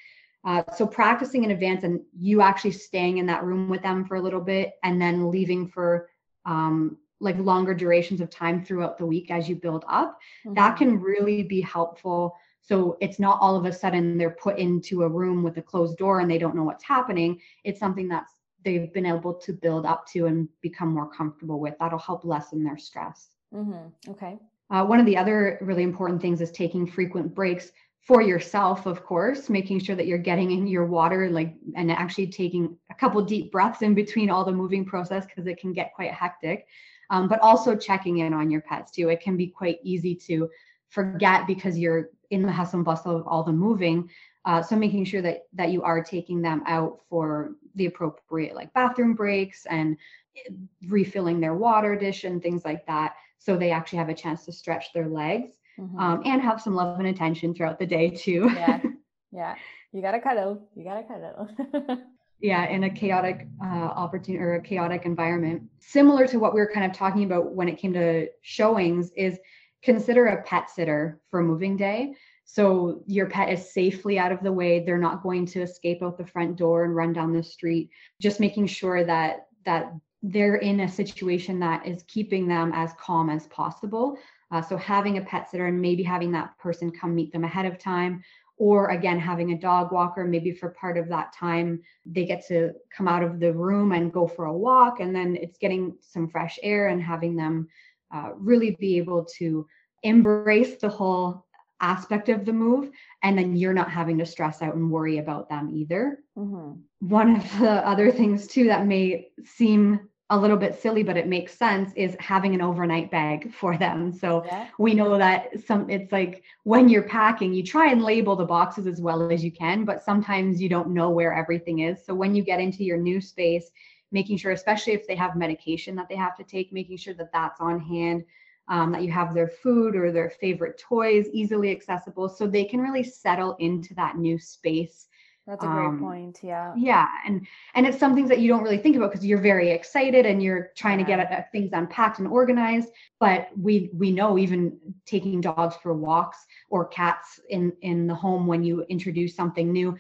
Uh, 0.45 0.63
so 0.77 0.87
practicing 0.87 1.43
in 1.43 1.51
advance 1.51 1.83
and 1.83 2.01
you 2.17 2.41
actually 2.41 2.71
staying 2.71 3.19
in 3.19 3.27
that 3.27 3.43
room 3.43 3.69
with 3.69 3.83
them 3.83 4.05
for 4.05 4.15
a 4.17 4.21
little 4.21 4.41
bit 4.41 4.75
and 4.85 5.03
then 5.03 5.29
leaving 5.29 5.67
for 5.67 6.09
um, 6.45 6.97
like 7.21 7.39
longer 7.39 7.75
durations 7.75 8.21
of 8.21 8.31
time 8.31 8.65
throughout 8.65 8.99
the 8.99 9.07
week 9.07 9.31
as 9.31 9.49
you 9.49 9.57
build 9.57 9.85
up 9.89 10.19
mm-hmm. 10.45 10.55
that 10.55 10.77
can 10.77 11.01
really 11.01 11.43
be 11.43 11.61
helpful. 11.61 12.35
So 12.61 12.97
it's 13.01 13.19
not 13.19 13.39
all 13.41 13.57
of 13.57 13.65
a 13.65 13.73
sudden 13.73 14.19
they're 14.19 14.31
put 14.31 14.59
into 14.59 15.03
a 15.03 15.09
room 15.09 15.43
with 15.43 15.57
a 15.57 15.63
closed 15.63 15.97
door 15.99 16.21
and 16.21 16.31
they 16.31 16.39
don't 16.39 16.57
know 16.57 16.65
what's 16.65 16.85
happening. 16.85 17.41
It's 17.65 17.81
something 17.81 18.09
that's 18.09 18.33
they've 18.65 18.93
been 18.93 19.07
able 19.07 19.33
to 19.33 19.53
build 19.53 19.87
up 19.87 20.07
to 20.09 20.27
and 20.27 20.49
become 20.61 20.89
more 20.89 21.09
comfortable 21.09 21.61
with. 21.61 21.75
That'll 21.79 22.01
help 22.01 22.25
lessen 22.25 22.65
their 22.65 22.77
stress. 22.77 23.29
Mm-hmm. 23.55 24.11
okay. 24.11 24.39
Uh, 24.69 24.85
one 24.85 24.99
of 24.99 25.07
the 25.07 25.17
other 25.17 25.59
really 25.61 25.85
important 25.85 26.21
things 26.21 26.41
is 26.41 26.51
taking 26.51 26.87
frequent 26.87 27.33
breaks 27.33 27.71
for 28.07 28.23
yourself 28.23 28.87
of 28.87 29.05
course 29.05 29.51
making 29.51 29.81
sure 29.81 29.97
that 29.97 30.07
you're 30.07 30.17
getting 30.17 30.53
in 30.53 30.67
your 30.69 30.87
water 30.87 31.29
like 31.29 31.55
and 31.75 31.91
actually 31.91 32.29
taking 32.29 32.77
a 32.91 32.95
couple 32.95 33.21
deep 33.21 33.51
breaths 33.51 33.83
in 33.83 33.95
between 33.95 34.31
all 34.31 34.45
the 34.45 34.53
moving 34.53 34.85
process 34.85 35.27
because 35.27 35.49
it 35.49 35.59
can 35.59 35.73
get 35.73 35.93
quite 35.93 36.13
hectic 36.13 36.67
um, 37.11 37.29
but 37.29 37.41
also 37.41 37.77
checking 37.77 38.19
in 38.19 38.33
on 38.33 38.51
your 38.51 38.61
pets 38.63 38.91
too. 38.91 39.09
It 39.09 39.21
can 39.21 39.37
be 39.37 39.47
quite 39.47 39.79
easy 39.83 40.15
to 40.27 40.49
forget 40.89 41.47
because 41.47 41.79
you're 41.79 42.11
in 42.31 42.43
the 42.43 42.53
hustle 42.53 42.79
and 42.79 42.85
bustle 42.85 43.17
of 43.17 43.27
all 43.27 43.43
the 43.43 43.53
moving. 43.53 44.09
Uh, 44.45 44.63
so 44.63 44.77
making 44.77 45.05
sure 45.05 45.23
that 45.23 45.47
that 45.53 45.71
you 45.71 45.83
are 45.83 46.03
taking 46.03 46.41
them 46.41 46.63
out 46.67 47.01
for 47.09 47.53
the 47.75 47.87
appropriate 47.87 48.55
like 48.55 48.73
bathroom 48.75 49.15
breaks 49.15 49.67
and 49.67 49.97
eh, 50.37 50.53
refilling 50.89 51.41
their 51.41 51.55
water 51.55 51.97
dish 51.97 52.25
and 52.25 52.43
things 52.43 52.65
like 52.65 52.87
that, 52.87 53.15
so 53.39 53.57
they 53.57 53.71
actually 53.71 53.99
have 53.99 54.09
a 54.09 54.15
chance 54.15 54.45
to 54.45 54.53
stretch 54.53 54.93
their 54.93 55.09
legs 55.09 55.57
mm-hmm. 55.79 55.99
um, 55.99 56.23
and 56.25 56.41
have 56.41 56.61
some 56.61 56.75
love 56.75 56.99
and 56.99 57.09
attention 57.09 57.55
throughout 57.55 57.79
the 57.79 57.87
day 57.87 58.09
too. 58.09 58.49
yeah, 58.55 58.81
yeah, 59.33 59.55
you 59.93 60.01
gotta 60.01 60.21
cuddle. 60.21 60.63
You 60.77 60.85
gotta 60.85 61.03
cuddle. 61.03 61.99
yeah 62.41 62.69
in 62.69 62.85
a 62.85 62.91
chaotic 62.91 63.47
uh, 63.63 63.67
opportunity 63.67 64.43
or 64.43 64.55
a 64.55 64.63
chaotic 64.63 65.05
environment. 65.05 65.63
Similar 65.79 66.27
to 66.29 66.39
what 66.39 66.55
we 66.55 66.61
were 66.61 66.71
kind 66.73 66.91
of 66.91 66.97
talking 66.97 67.25
about 67.25 67.53
when 67.53 67.69
it 67.69 67.79
came 67.79 67.93
to 67.95 68.29
showings 68.43 69.11
is 69.17 69.39
consider 69.83 70.27
a 70.27 70.43
pet 70.43 70.69
sitter 70.71 71.21
for 71.31 71.43
moving 71.43 71.77
day. 71.77 72.15
So 72.45 73.03
your 73.07 73.29
pet 73.29 73.53
is 73.53 73.73
safely 73.73 74.19
out 74.19 74.33
of 74.33 74.43
the 74.43 74.53
way. 74.53 74.81
They're 74.81 74.99
not 74.99 75.23
going 75.23 75.47
to 75.47 75.63
escape 75.63 76.03
out 76.03 76.17
the 76.17 76.27
front 76.27 76.57
door 76.57 76.85
and 76.85 76.95
run 76.95 77.13
down 77.13 77.33
the 77.33 77.43
street. 77.43 77.91
Just 78.21 78.41
making 78.41 78.67
sure 78.67 79.05
that 79.05 79.49
that 79.65 79.93
they're 80.23 80.57
in 80.57 80.81
a 80.81 80.89
situation 80.89 81.59
that 81.61 81.87
is 81.87 82.05
keeping 82.09 82.49
them 82.49 82.73
as 82.75 82.93
calm 83.01 83.31
as 83.31 83.47
possible. 83.49 84.17
Uh, 84.51 84.63
so 84.63 84.77
having 84.77 85.19
a 85.19 85.23
pet 85.23 85.51
sitter 85.51 85.67
and 85.67 85.81
maybe 85.81 86.03
having 86.03 86.33
that 86.33 86.57
person 86.59 86.91
come 86.91 87.15
meet 87.15 87.33
them 87.33 87.45
ahead 87.45 87.67
of 87.67 87.79
time 87.79 88.23
or 88.59 88.89
again 88.89 89.19
having 89.19 89.53
a 89.53 89.59
dog 89.59 89.93
walker 89.93 90.25
maybe 90.25 90.53
for 90.53 90.71
part 90.71 90.97
of 90.97 91.09
that 91.09 91.33
time 91.33 91.81
they 92.07 92.25
get 92.25 92.47
to 92.47 92.73
come 92.95 93.07
out 93.07 93.23
of 93.23 93.39
the 93.39 93.53
room 93.53 93.93
and 93.93 94.13
go 94.13 94.27
for 94.27 94.47
a 94.47 94.57
walk 94.57 95.01
and 95.01 95.15
then 95.15 95.37
it's 95.37 95.59
getting 95.59 95.95
some 96.01 96.29
fresh 96.29 96.59
air 96.63 96.89
and 96.89 97.03
having 97.03 97.37
them 97.37 97.69
uh, 98.15 98.31
really 98.37 98.77
be 98.81 98.97
able 98.97 99.25
to 99.25 99.67
embrace 100.03 100.77
the 100.77 100.89
whole 100.89 101.45
aspect 101.81 102.29
of 102.31 102.47
the 102.47 102.53
move 102.53 102.91
and 103.23 103.37
then 103.37 103.55
you're 103.55 103.75
not 103.75 103.91
having 103.91 104.17
to 104.17 104.25
stress 104.25 104.63
out 104.63 104.75
and 104.75 104.91
worry 104.91 105.19
about 105.19 105.49
them 105.49 105.69
either 105.75 106.21
mm-hmm. 106.37 106.73
one 107.01 107.37
of 107.37 107.59
the 107.59 107.71
other 107.87 108.11
things 108.11 108.47
too 108.47 108.65
that 108.65 108.87
may 108.87 109.29
seem 109.45 110.09
a 110.31 110.37
little 110.37 110.57
bit 110.57 110.81
silly 110.81 111.03
but 111.03 111.17
it 111.17 111.29
makes 111.29 111.55
sense 111.55 111.93
is 111.95 112.17
having 112.19 112.55
an 112.55 112.61
overnight 112.61 113.11
bag 113.11 113.53
for 113.61 113.77
them 113.77 114.13
so 114.13 114.45
yeah. 114.47 114.69
we 114.79 114.95
know 114.95 115.17
that 115.17 115.49
some 115.67 115.89
it's 115.89 116.11
like 116.13 116.43
when 116.65 116.89
you're 116.89 117.03
packing 117.03 117.53
you 117.53 117.63
try 117.63 117.91
and 117.91 118.03
label 118.03 118.35
the 118.35 118.45
boxes 118.45 118.87
as 118.87 119.01
well 119.01 119.31
as 119.31 119.45
you 119.45 119.53
can 119.53 119.85
but 119.85 120.03
sometimes 120.03 120.61
you 120.61 120.69
don't 120.69 120.89
know 120.89 121.11
where 121.11 121.33
everything 121.33 121.81
is 121.81 122.05
so 122.05 122.15
when 122.15 122.35
you 122.35 122.43
get 122.43 122.61
into 122.61 122.83
your 122.85 122.99
new 122.99 123.21
space 123.21 123.71
making 124.13 124.37
sure 124.37 124.53
especially 124.53 124.93
if 124.93 125.07
they 125.07 125.17
have 125.17 125.37
medication 125.37 125.95
that 125.95 126.09
they 126.09 126.17
have 126.17 126.37
to 126.37 126.45
take 126.45 126.73
making 126.73 126.97
sure 126.97 127.15
that 127.15 127.33
that's 127.33 127.61
on 127.61 127.79
hand 127.79 128.25
um, 128.69 128.91
that 128.91 129.05
you 129.05 129.13
have 129.13 129.33
their 129.33 129.47
food 129.47 129.95
or 129.95 130.11
their 130.11 130.31
favorite 130.31 130.77
toys 130.77 131.29
easily 131.33 131.71
accessible 131.71 132.29
so 132.29 132.47
they 132.47 132.65
can 132.65 132.81
really 132.81 133.05
settle 133.05 133.55
into 133.61 133.95
that 133.95 134.19
new 134.19 134.39
space 134.39 135.07
that's 135.47 135.63
a 135.63 135.67
great 135.67 135.87
um, 135.87 136.01
point. 136.01 136.41
Yeah. 136.43 136.75
Yeah, 136.77 137.07
and 137.25 137.47
and 137.75 137.87
it's 137.87 137.99
some 137.99 138.15
things 138.17 138.29
that 138.31 138.41
you 138.41 138.49
don't 138.49 138.65
really 138.65 138.79
think 138.79 138.97
about 138.97 139.13
because 139.13 139.25
you're 139.25 139.41
very 139.41 139.71
excited 139.71 140.27
and 140.27 140.43
you're 140.43 140.73
trying 140.77 140.99
yeah. 140.99 141.05
to 141.05 141.29
get 141.29 141.33
uh, 141.33 141.43
things 141.53 141.71
unpacked 141.73 142.19
and 142.19 142.27
organized. 142.27 142.89
But 143.21 143.51
we 143.57 143.91
we 143.95 144.11
know 144.11 144.39
even 144.39 144.79
taking 145.05 145.41
dogs 145.41 145.77
for 145.81 145.95
walks 145.95 146.47
or 146.69 146.87
cats 146.89 147.39
in 147.49 147.73
in 147.83 148.09
the 148.09 148.15
home 148.15 148.49
when 148.49 148.65
you 148.65 148.83
introduce 148.89 149.37
something 149.37 149.73
new, 149.73 149.97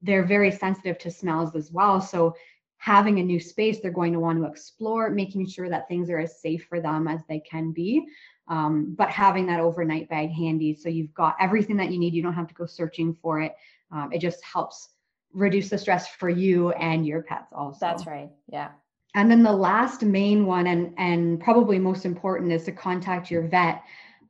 they're 0.00 0.24
very 0.24 0.50
sensitive 0.50 0.98
to 0.98 1.10
smells 1.10 1.54
as 1.54 1.70
well. 1.70 2.00
So 2.00 2.34
having 2.78 3.18
a 3.18 3.22
new 3.22 3.40
space, 3.40 3.80
they're 3.80 3.90
going 3.90 4.12
to 4.12 4.20
want 4.20 4.38
to 4.38 4.48
explore, 4.48 5.10
making 5.10 5.46
sure 5.46 5.68
that 5.68 5.88
things 5.88 6.08
are 6.08 6.18
as 6.18 6.40
safe 6.40 6.64
for 6.68 6.80
them 6.80 7.08
as 7.08 7.20
they 7.28 7.40
can 7.40 7.72
be. 7.72 8.06
Um, 8.48 8.94
but 8.96 9.10
having 9.10 9.46
that 9.46 9.60
overnight 9.60 10.08
bag 10.08 10.30
handy. 10.30 10.74
So 10.74 10.88
you've 10.88 11.12
got 11.14 11.36
everything 11.40 11.76
that 11.76 11.92
you 11.92 11.98
need. 11.98 12.14
You 12.14 12.22
don't 12.22 12.32
have 12.32 12.48
to 12.48 12.54
go 12.54 12.66
searching 12.66 13.14
for 13.14 13.40
it. 13.40 13.54
Um, 13.92 14.10
it 14.12 14.20
just 14.20 14.42
helps 14.42 14.90
reduce 15.34 15.68
the 15.68 15.76
stress 15.76 16.08
for 16.08 16.30
you 16.30 16.70
and 16.72 17.06
your 17.06 17.22
pets 17.22 17.52
also. 17.52 17.78
That's 17.80 18.06
right. 18.06 18.30
Yeah. 18.50 18.70
And 19.14 19.30
then 19.30 19.42
the 19.42 19.52
last 19.52 20.02
main 20.02 20.46
one 20.46 20.66
and 20.66 20.94
and 20.96 21.40
probably 21.40 21.78
most 21.78 22.04
important 22.04 22.52
is 22.52 22.64
to 22.64 22.72
contact 22.72 23.30
your 23.30 23.48
vet 23.48 23.82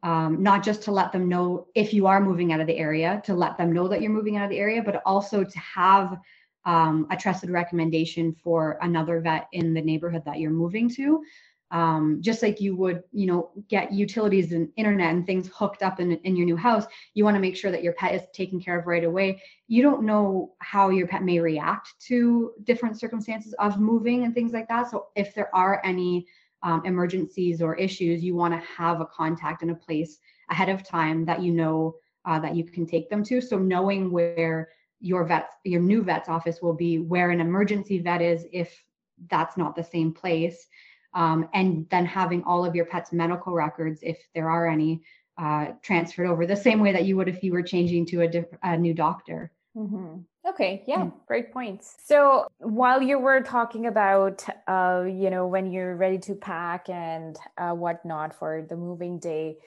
um, 0.02 0.42
not 0.42 0.62
just 0.62 0.82
to 0.82 0.92
let 0.92 1.12
them 1.12 1.28
know 1.28 1.66
if 1.74 1.92
you 1.92 2.06
are 2.06 2.20
moving 2.20 2.52
out 2.52 2.60
of 2.60 2.66
the 2.66 2.76
area, 2.76 3.20
to 3.24 3.34
let 3.34 3.58
them 3.58 3.72
know 3.72 3.88
that 3.88 4.00
you're 4.00 4.12
moving 4.12 4.36
out 4.36 4.44
of 4.44 4.50
the 4.50 4.58
area, 4.58 4.82
but 4.82 5.02
also 5.04 5.42
to 5.42 5.58
have 5.58 6.18
um, 6.64 7.06
a 7.10 7.16
trusted 7.16 7.50
recommendation 7.50 8.32
for 8.32 8.78
another 8.82 9.20
vet 9.20 9.48
in 9.52 9.74
the 9.74 9.80
neighborhood 9.80 10.22
that 10.24 10.38
you're 10.38 10.50
moving 10.50 10.88
to. 10.90 11.22
Um, 11.70 12.18
just 12.20 12.42
like 12.42 12.60
you 12.62 12.74
would, 12.76 13.02
you 13.12 13.26
know, 13.26 13.50
get 13.68 13.92
utilities 13.92 14.52
and 14.52 14.70
internet 14.76 15.14
and 15.14 15.26
things 15.26 15.50
hooked 15.54 15.82
up 15.82 16.00
in, 16.00 16.12
in 16.12 16.34
your 16.34 16.46
new 16.46 16.56
house, 16.56 16.86
you 17.12 17.24
want 17.24 17.34
to 17.34 17.40
make 17.40 17.56
sure 17.56 17.70
that 17.70 17.82
your 17.82 17.92
pet 17.92 18.14
is 18.14 18.22
taken 18.32 18.58
care 18.58 18.78
of 18.78 18.86
right 18.86 19.04
away. 19.04 19.42
You 19.66 19.82
don't 19.82 20.04
know 20.04 20.54
how 20.60 20.88
your 20.88 21.06
pet 21.06 21.22
may 21.22 21.40
react 21.40 21.92
to 22.06 22.52
different 22.64 22.98
circumstances 22.98 23.54
of 23.58 23.78
moving 23.78 24.24
and 24.24 24.34
things 24.34 24.52
like 24.52 24.68
that. 24.68 24.90
So 24.90 25.08
if 25.14 25.34
there 25.34 25.54
are 25.54 25.82
any 25.84 26.26
um, 26.62 26.82
emergencies 26.84 27.60
or 27.60 27.74
issues, 27.74 28.24
you 28.24 28.34
want 28.34 28.54
to 28.54 28.66
have 28.66 29.00
a 29.00 29.06
contact 29.06 29.62
in 29.62 29.70
a 29.70 29.74
place 29.74 30.18
ahead 30.50 30.68
of 30.68 30.82
time 30.82 31.24
that 31.26 31.42
you 31.42 31.52
know 31.52 31.96
uh, 32.24 32.38
that 32.40 32.56
you 32.56 32.64
can 32.64 32.86
take 32.86 33.08
them 33.10 33.22
to. 33.24 33.40
So 33.40 33.58
knowing 33.58 34.10
where 34.10 34.70
your 35.00 35.24
vet, 35.24 35.50
your 35.64 35.80
new 35.80 36.02
vet's 36.02 36.28
office 36.28 36.60
will 36.60 36.74
be, 36.74 36.98
where 36.98 37.30
an 37.30 37.40
emergency 37.40 37.98
vet 37.98 38.20
is, 38.22 38.46
if 38.52 38.84
that's 39.30 39.56
not 39.56 39.76
the 39.76 39.84
same 39.84 40.12
place, 40.12 40.66
um, 41.14 41.48
and 41.54 41.86
then 41.90 42.06
having 42.06 42.42
all 42.44 42.64
of 42.64 42.74
your 42.74 42.84
pet's 42.84 43.12
medical 43.12 43.52
records, 43.52 44.00
if 44.02 44.18
there 44.34 44.48
are 44.48 44.68
any, 44.68 45.02
uh, 45.38 45.68
transferred 45.82 46.26
over 46.26 46.46
the 46.46 46.56
same 46.56 46.80
way 46.80 46.92
that 46.92 47.04
you 47.04 47.16
would 47.16 47.28
if 47.28 47.42
you 47.44 47.52
were 47.52 47.62
changing 47.62 48.04
to 48.06 48.22
a, 48.22 48.28
diff- 48.28 48.58
a 48.62 48.76
new 48.76 48.92
doctor. 48.92 49.52
Mm-hmm. 49.76 50.16
Okay, 50.48 50.82
yeah, 50.86 51.04
mm. 51.04 51.12
great 51.26 51.52
points. 51.52 51.96
So 52.04 52.46
while 52.58 53.02
you 53.02 53.18
were 53.18 53.42
talking 53.42 53.86
about, 53.86 54.44
uh, 54.66 55.04
you 55.06 55.30
know, 55.30 55.46
when 55.46 55.70
you're 55.70 55.94
ready 55.94 56.18
to 56.18 56.34
pack 56.34 56.88
and 56.88 57.36
uh, 57.58 57.72
whatnot 57.72 58.34
for 58.34 58.66
the 58.68 58.76
moving 58.76 59.18
day, 59.18 59.58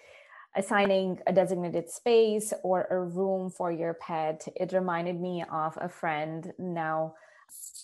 assigning 0.56 1.19
a 1.27 1.34
designated 1.34 1.89
space 1.89 2.51
or 2.63 2.88
a 2.89 2.99
room 2.99 3.49
for 3.49 3.71
your 3.71 3.93
pet, 3.93 4.45
it 4.56 4.73
reminded 4.73 5.21
me 5.21 5.43
of 5.51 5.77
a 5.80 5.88
friend 5.88 6.51
now 6.58 7.13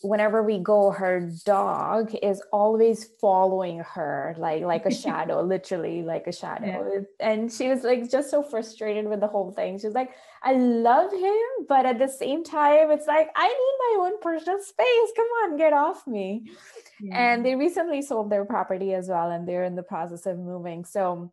whenever 0.03 0.43
we 0.43 0.59
go 0.59 0.91
her 0.91 1.31
dog 1.45 2.13
is 2.21 2.41
always 2.51 3.09
following 3.19 3.79
her 3.79 4.35
like 4.37 4.61
like 4.61 4.85
a 4.85 4.93
shadow 5.03 5.41
literally 5.41 6.03
like 6.03 6.27
a 6.27 6.31
shadow 6.31 6.89
yeah. 6.93 7.01
and 7.19 7.51
she 7.51 7.67
was 7.67 7.83
like 7.83 8.09
just 8.09 8.29
so 8.29 8.43
frustrated 8.43 9.07
with 9.07 9.19
the 9.19 9.27
whole 9.27 9.51
thing 9.51 9.77
she 9.79 9.87
was 9.87 9.95
like 9.95 10.11
i 10.43 10.53
love 10.53 11.11
him 11.11 11.65
but 11.67 11.85
at 11.85 11.97
the 11.97 12.07
same 12.07 12.43
time 12.43 12.91
it's 12.91 13.07
like 13.07 13.29
i 13.35 13.47
need 13.47 13.97
my 13.97 14.05
own 14.05 14.19
personal 14.21 14.59
space 14.61 15.11
come 15.15 15.27
on 15.43 15.57
get 15.57 15.73
off 15.73 16.05
me 16.05 16.47
yeah. 17.01 17.33
and 17.33 17.45
they 17.45 17.55
recently 17.55 18.01
sold 18.01 18.29
their 18.29 18.45
property 18.45 18.93
as 18.93 19.09
well 19.09 19.31
and 19.31 19.47
they're 19.47 19.63
in 19.63 19.75
the 19.75 19.83
process 19.83 20.25
of 20.25 20.37
moving 20.37 20.85
so 20.85 21.31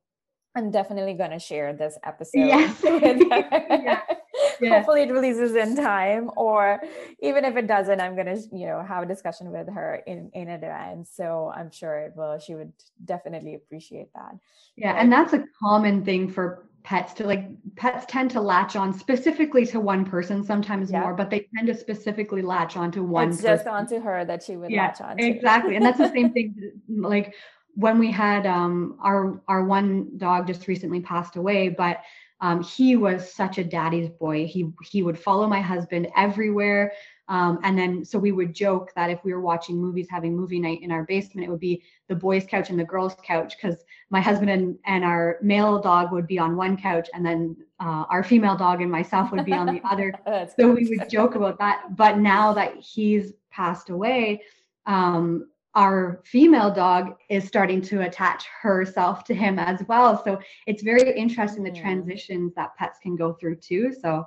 I'm 0.56 0.70
definitely 0.70 1.14
going 1.14 1.32
to 1.32 1.38
share 1.40 1.72
this 1.72 1.98
episode. 2.04 2.46
Yeah. 2.46 4.00
Yeah. 4.60 4.70
Hopefully 4.70 5.02
it 5.02 5.10
releases 5.10 5.54
in 5.54 5.76
time 5.76 6.30
or 6.36 6.80
even 7.20 7.44
if 7.44 7.56
it 7.56 7.66
doesn't, 7.66 8.00
I'm 8.00 8.16
to, 8.16 8.40
you 8.52 8.66
know, 8.66 8.82
have 8.82 9.02
a 9.02 9.06
discussion 9.06 9.50
with 9.50 9.72
her 9.72 10.02
in, 10.06 10.30
in 10.34 10.48
advance. 10.48 11.10
So 11.14 11.52
I'm 11.54 11.70
sure 11.70 11.98
it 11.98 12.14
will, 12.16 12.38
she 12.38 12.54
would 12.54 12.72
definitely 13.04 13.54
appreciate 13.54 14.12
that. 14.14 14.36
Yeah. 14.76 14.92
But, 14.92 15.02
and 15.02 15.12
that's 15.12 15.32
a 15.32 15.44
common 15.60 16.04
thing 16.04 16.28
for 16.28 16.66
pets 16.82 17.14
to 17.14 17.26
like 17.26 17.46
pets 17.76 18.04
tend 18.06 18.30
to 18.30 18.40
latch 18.42 18.76
on 18.76 18.92
specifically 18.92 19.64
to 19.64 19.80
one 19.80 20.04
person 20.04 20.44
sometimes 20.44 20.90
yeah. 20.90 21.00
more 21.00 21.14
but 21.14 21.30
they 21.30 21.48
tend 21.56 21.66
to 21.66 21.74
specifically 21.74 22.42
latch 22.42 22.76
onto 22.76 23.02
one 23.02 23.30
it's 23.30 23.38
person. 23.38 23.56
just 23.56 23.66
onto 23.66 23.98
her 23.98 24.22
that 24.26 24.42
she 24.42 24.54
would 24.54 24.70
yeah, 24.70 24.88
latch 24.88 25.00
on 25.00 25.16
to. 25.16 25.24
exactly 25.24 25.76
and 25.76 25.86
that's 25.86 25.96
the 25.96 26.12
same 26.12 26.30
thing 26.34 26.54
like 26.90 27.34
when 27.74 27.98
we 27.98 28.10
had 28.10 28.46
um, 28.46 28.96
our 29.02 29.42
our 29.48 29.64
one 29.64 30.16
dog 30.16 30.46
just 30.46 30.68
recently 30.68 31.00
passed 31.00 31.36
away, 31.36 31.68
but 31.68 31.98
um, 32.40 32.62
he 32.62 32.96
was 32.96 33.32
such 33.32 33.58
a 33.58 33.64
daddy's 33.64 34.10
boy. 34.10 34.46
He 34.46 34.70
he 34.82 35.02
would 35.02 35.18
follow 35.18 35.46
my 35.46 35.60
husband 35.60 36.08
everywhere. 36.16 36.92
Um, 37.28 37.58
and 37.62 37.78
then 37.78 38.04
so 38.04 38.18
we 38.18 38.32
would 38.32 38.54
joke 38.54 38.90
that 38.96 39.08
if 39.08 39.24
we 39.24 39.32
were 39.32 39.40
watching 39.40 39.80
movies, 39.80 40.08
having 40.10 40.36
movie 40.36 40.58
night 40.58 40.82
in 40.82 40.90
our 40.90 41.04
basement, 41.04 41.46
it 41.46 41.50
would 41.50 41.60
be 41.60 41.82
the 42.08 42.14
boys' 42.14 42.44
couch 42.44 42.68
and 42.68 42.78
the 42.78 42.84
girls' 42.84 43.16
couch 43.24 43.54
because 43.56 43.82
my 44.10 44.20
husband 44.20 44.50
and, 44.50 44.76
and 44.84 45.04
our 45.04 45.38
male 45.40 45.80
dog 45.80 46.12
would 46.12 46.26
be 46.26 46.38
on 46.38 46.56
one 46.56 46.76
couch, 46.76 47.08
and 47.14 47.24
then 47.24 47.56
uh, 47.80 48.04
our 48.10 48.22
female 48.22 48.56
dog 48.56 48.82
and 48.82 48.90
myself 48.90 49.32
would 49.32 49.44
be 49.46 49.52
on 49.52 49.66
the 49.66 49.80
other. 49.88 50.12
so 50.58 50.70
we 50.70 50.86
would 50.88 51.08
joke 51.08 51.36
about 51.36 51.58
that. 51.60 51.96
But 51.96 52.18
now 52.18 52.52
that 52.52 52.76
he's 52.76 53.32
passed 53.50 53.88
away, 53.88 54.42
um, 54.84 55.48
our 55.74 56.20
female 56.24 56.72
dog 56.72 57.16
is 57.28 57.44
starting 57.44 57.82
to 57.82 58.02
attach 58.02 58.46
herself 58.62 59.24
to 59.24 59.34
him 59.34 59.58
as 59.58 59.82
well. 59.88 60.22
So 60.22 60.38
it's 60.66 60.82
very 60.82 61.16
interesting 61.16 61.64
the 61.64 61.70
mm. 61.70 61.80
transitions 61.80 62.54
that 62.54 62.76
pets 62.76 62.98
can 63.02 63.16
go 63.16 63.32
through 63.32 63.56
too. 63.56 63.92
So 64.00 64.24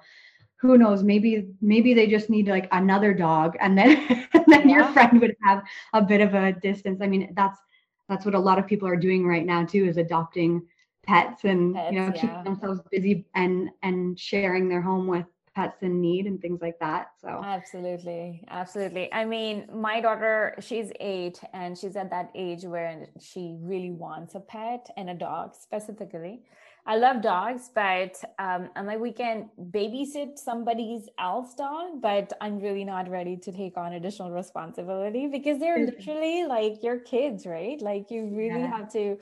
who 0.60 0.78
knows, 0.78 1.04
maybe 1.04 1.48
maybe 1.62 1.94
they 1.94 2.08
just 2.08 2.30
need 2.30 2.48
like 2.48 2.68
another 2.72 3.14
dog 3.14 3.56
and 3.60 3.78
then 3.78 4.28
and 4.34 4.46
then 4.48 4.68
yeah. 4.68 4.76
your 4.76 4.86
friend 4.86 5.22
would 5.22 5.36
have 5.44 5.64
a 5.94 6.02
bit 6.02 6.22
of 6.22 6.34
a 6.34 6.54
distance. 6.54 7.00
I 7.02 7.08
mean, 7.08 7.34
that's 7.36 7.60
that's 8.10 8.26
what 8.26 8.36
a 8.36 8.40
lot 8.40 8.60
of 8.60 8.68
people 8.68 8.88
are 8.88 8.96
doing 8.96 9.26
right 9.26 9.46
now 9.46 9.66
too 9.66 9.86
is 9.86 9.98
adopting 9.98 10.66
pets 11.04 11.46
and 11.46 11.76
pets, 11.76 11.92
you 11.92 12.00
know 12.00 12.08
yeah. 12.08 12.22
keeping 12.22 12.44
themselves 12.44 12.82
busy 12.92 13.26
and 13.36 13.70
and 13.84 14.20
sharing 14.20 14.68
their 14.68 14.82
home 14.82 15.08
with 15.08 15.26
pets 15.58 15.82
in 15.82 16.00
need 16.00 16.28
and 16.28 16.40
things 16.40 16.62
like 16.62 16.78
that. 16.80 17.08
So 17.20 17.30
absolutely, 17.44 18.44
absolutely. 18.48 19.12
I 19.12 19.26
mean, 19.26 19.66
my 19.74 20.00
daughter, 20.00 20.54
she's 20.60 20.92
eight 21.00 21.40
and 21.52 21.76
she's 21.76 21.96
at 21.96 22.12
that 22.12 22.30
age 22.36 22.64
where 22.64 23.08
she 23.20 23.58
really 23.62 23.90
wants 23.90 24.36
a 24.36 24.40
pet 24.40 24.88
and 24.98 25.10
a 25.10 25.16
dog 25.16 25.56
specifically. 25.56 26.44
I 26.86 26.98
love 26.98 27.24
dogs, 27.24 27.72
but 27.74 28.14
um, 28.38 28.70
I'm 28.76 28.86
like, 28.86 29.00
we 29.00 29.12
can 29.12 29.50
babysit 29.72 30.38
somebody's 30.38 31.10
else 31.20 31.56
dog, 31.56 32.02
but 32.02 32.32
I'm 32.40 32.60
really 32.60 32.86
not 32.86 33.10
ready 33.10 33.36
to 33.36 33.52
take 33.52 33.78
on 33.78 33.94
additional 33.94 34.32
responsibility 34.32 35.26
because 35.26 35.60
they're 35.60 35.84
literally 35.86 36.46
like 36.46 36.84
your 36.84 37.00
kids, 37.00 37.48
right? 37.48 37.82
Like 37.82 38.12
you 38.12 38.30
really 38.32 38.62
yeah. 38.62 38.78
have 38.78 38.94
to 38.94 39.18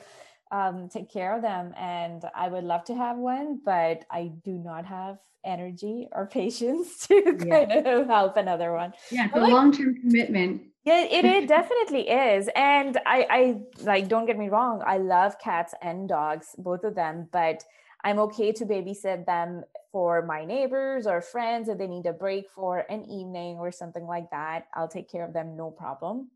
um, 0.56 0.90
take 0.90 1.12
care 1.12 1.36
of 1.36 1.42
them. 1.42 1.74
And 1.78 2.24
I 2.36 2.48
would 2.48 2.64
love 2.64 2.86
to 2.86 2.96
have 2.96 3.18
one, 3.18 3.60
but 3.64 4.06
I 4.10 4.32
do 4.44 4.52
not 4.52 4.86
have 4.86 5.18
energy 5.44 6.08
or 6.12 6.26
patience 6.32 7.08
to 7.08 7.38
kind 7.50 7.72
of 7.72 8.08
help 8.08 8.38
another 8.38 8.74
one. 8.74 8.94
Yeah, 9.12 9.26
it's 9.26 9.36
a 9.36 9.40
like, 9.40 9.52
long-term 9.52 9.96
commitment. 10.02 10.62
Yeah, 10.86 11.04
it, 11.04 11.26
it 11.26 11.48
definitely 11.48 12.08
is. 12.10 12.48
And 12.56 12.98
I, 13.06 13.28
I 13.30 13.62
like, 13.82 14.08
don't 14.08 14.28
get 14.28 14.38
me 14.38 14.50
wrong, 14.50 14.84
I 14.86 14.98
love 14.98 15.40
cats 15.40 15.74
and 15.82 16.08
dogs, 16.08 16.56
both 16.58 16.84
of 16.84 16.94
them, 16.94 17.28
but 17.32 17.64
I'm 18.04 18.20
okay 18.20 18.52
to 18.52 18.66
babysit 18.66 19.26
them 19.26 19.64
for 19.92 20.22
my 20.22 20.46
neighbors 20.46 21.08
or 21.08 21.22
friends 21.22 21.70
if 21.70 21.80
they 21.80 21.88
need 21.88 22.06
a 22.06 22.14
break 22.14 22.52
for 22.54 22.86
an 22.90 23.04
evening 23.06 23.58
or 23.58 23.72
something 23.72 24.06
like 24.06 24.30
that. 24.30 24.68
I'll 24.76 24.88
take 24.88 25.10
care 25.10 25.26
of 25.26 25.34
them, 25.34 25.58
no 25.58 25.72
problem. 25.72 26.30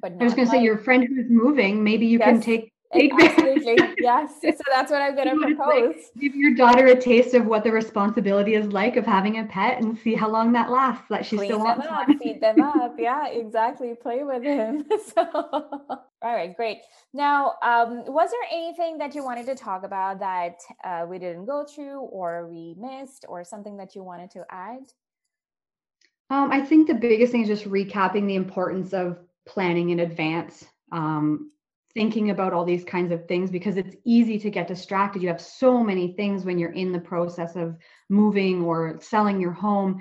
But 0.00 0.12
I 0.20 0.24
was 0.24 0.34
going 0.34 0.46
to 0.46 0.52
say, 0.52 0.62
your 0.62 0.78
friend 0.78 1.02
who's 1.02 1.28
moving, 1.28 1.82
maybe 1.82 2.06
you 2.06 2.20
yes. 2.20 2.28
can 2.28 2.40
take 2.40 2.72
Absolutely. 2.94 3.78
yes. 3.98 4.34
So 4.42 4.62
that's 4.70 4.90
what 4.90 5.00
I'm 5.00 5.14
going 5.14 5.28
to 5.28 5.36
propose. 5.36 5.94
Like, 5.96 6.20
give 6.20 6.34
your 6.34 6.54
daughter 6.54 6.86
a 6.86 7.00
taste 7.00 7.34
of 7.34 7.46
what 7.46 7.64
the 7.64 7.72
responsibility 7.72 8.54
is 8.54 8.66
like 8.66 8.96
of 8.96 9.06
having 9.06 9.38
a 9.38 9.44
pet 9.44 9.80
and 9.80 9.98
see 9.98 10.14
how 10.14 10.28
long 10.28 10.52
that 10.52 10.70
lasts. 10.70 11.04
That 11.08 11.24
she 11.24 11.36
Clean 11.36 11.50
still 11.50 11.60
wants 11.60 11.86
them 11.86 11.94
up, 11.94 12.06
feed 12.22 12.40
them 12.40 12.60
up. 12.62 12.96
Yeah, 12.98 13.28
exactly. 13.28 13.94
Play 13.94 14.24
with 14.24 14.42
him. 14.42 14.84
So, 15.14 15.26
all 15.32 16.06
right, 16.22 16.54
great. 16.54 16.78
Now, 17.12 17.54
um, 17.62 18.04
was 18.06 18.30
there 18.30 18.58
anything 18.58 18.98
that 18.98 19.14
you 19.14 19.24
wanted 19.24 19.46
to 19.46 19.54
talk 19.54 19.84
about 19.84 20.20
that 20.20 20.58
uh, 20.84 21.06
we 21.08 21.18
didn't 21.18 21.46
go 21.46 21.64
through 21.64 22.00
or 22.00 22.46
we 22.48 22.74
missed 22.78 23.24
or 23.28 23.44
something 23.44 23.76
that 23.78 23.94
you 23.94 24.02
wanted 24.02 24.30
to 24.32 24.44
add? 24.50 24.80
Um, 26.30 26.50
I 26.50 26.60
think 26.60 26.86
the 26.86 26.94
biggest 26.94 27.32
thing 27.32 27.42
is 27.42 27.48
just 27.48 27.68
recapping 27.68 28.26
the 28.26 28.36
importance 28.36 28.92
of 28.92 29.18
planning 29.46 29.90
in 29.90 30.00
advance. 30.00 30.64
Um, 30.92 31.50
thinking 31.94 32.30
about 32.30 32.52
all 32.52 32.64
these 32.64 32.84
kinds 32.84 33.12
of 33.12 33.26
things 33.26 33.50
because 33.50 33.76
it's 33.76 33.96
easy 34.04 34.38
to 34.38 34.50
get 34.50 34.66
distracted. 34.66 35.22
You 35.22 35.28
have 35.28 35.40
so 35.40 35.82
many 35.82 36.12
things 36.12 36.44
when 36.44 36.58
you're 36.58 36.72
in 36.72 36.92
the 36.92 37.00
process 37.00 37.54
of 37.56 37.76
moving 38.08 38.62
or 38.62 38.98
selling 39.00 39.40
your 39.40 39.52
home. 39.52 40.00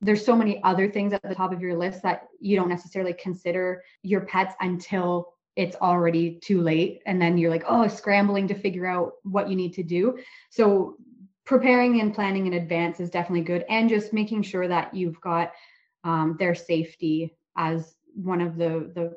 There's 0.00 0.24
so 0.24 0.36
many 0.36 0.62
other 0.62 0.90
things 0.90 1.12
at 1.12 1.22
the 1.22 1.34
top 1.34 1.52
of 1.52 1.60
your 1.60 1.76
list 1.76 2.02
that 2.02 2.28
you 2.40 2.56
don't 2.56 2.68
necessarily 2.68 3.12
consider 3.14 3.82
your 4.02 4.22
pets 4.22 4.54
until 4.60 5.34
it's 5.56 5.76
already 5.76 6.38
too 6.42 6.62
late. 6.62 7.02
And 7.06 7.20
then 7.20 7.36
you're 7.36 7.50
like, 7.50 7.64
oh, 7.68 7.88
scrambling 7.88 8.48
to 8.48 8.54
figure 8.54 8.86
out 8.86 9.14
what 9.22 9.48
you 9.48 9.56
need 9.56 9.74
to 9.74 9.82
do. 9.82 10.18
So 10.50 10.96
preparing 11.44 12.00
and 12.00 12.14
planning 12.14 12.46
in 12.46 12.54
advance 12.54 13.00
is 13.00 13.10
definitely 13.10 13.44
good. 13.44 13.64
And 13.68 13.88
just 13.88 14.12
making 14.12 14.42
sure 14.42 14.68
that 14.68 14.94
you've 14.94 15.20
got 15.20 15.52
um, 16.04 16.36
their 16.38 16.54
safety 16.54 17.36
as 17.56 17.94
one 18.14 18.40
of 18.40 18.56
the 18.56 18.90
the 18.94 19.16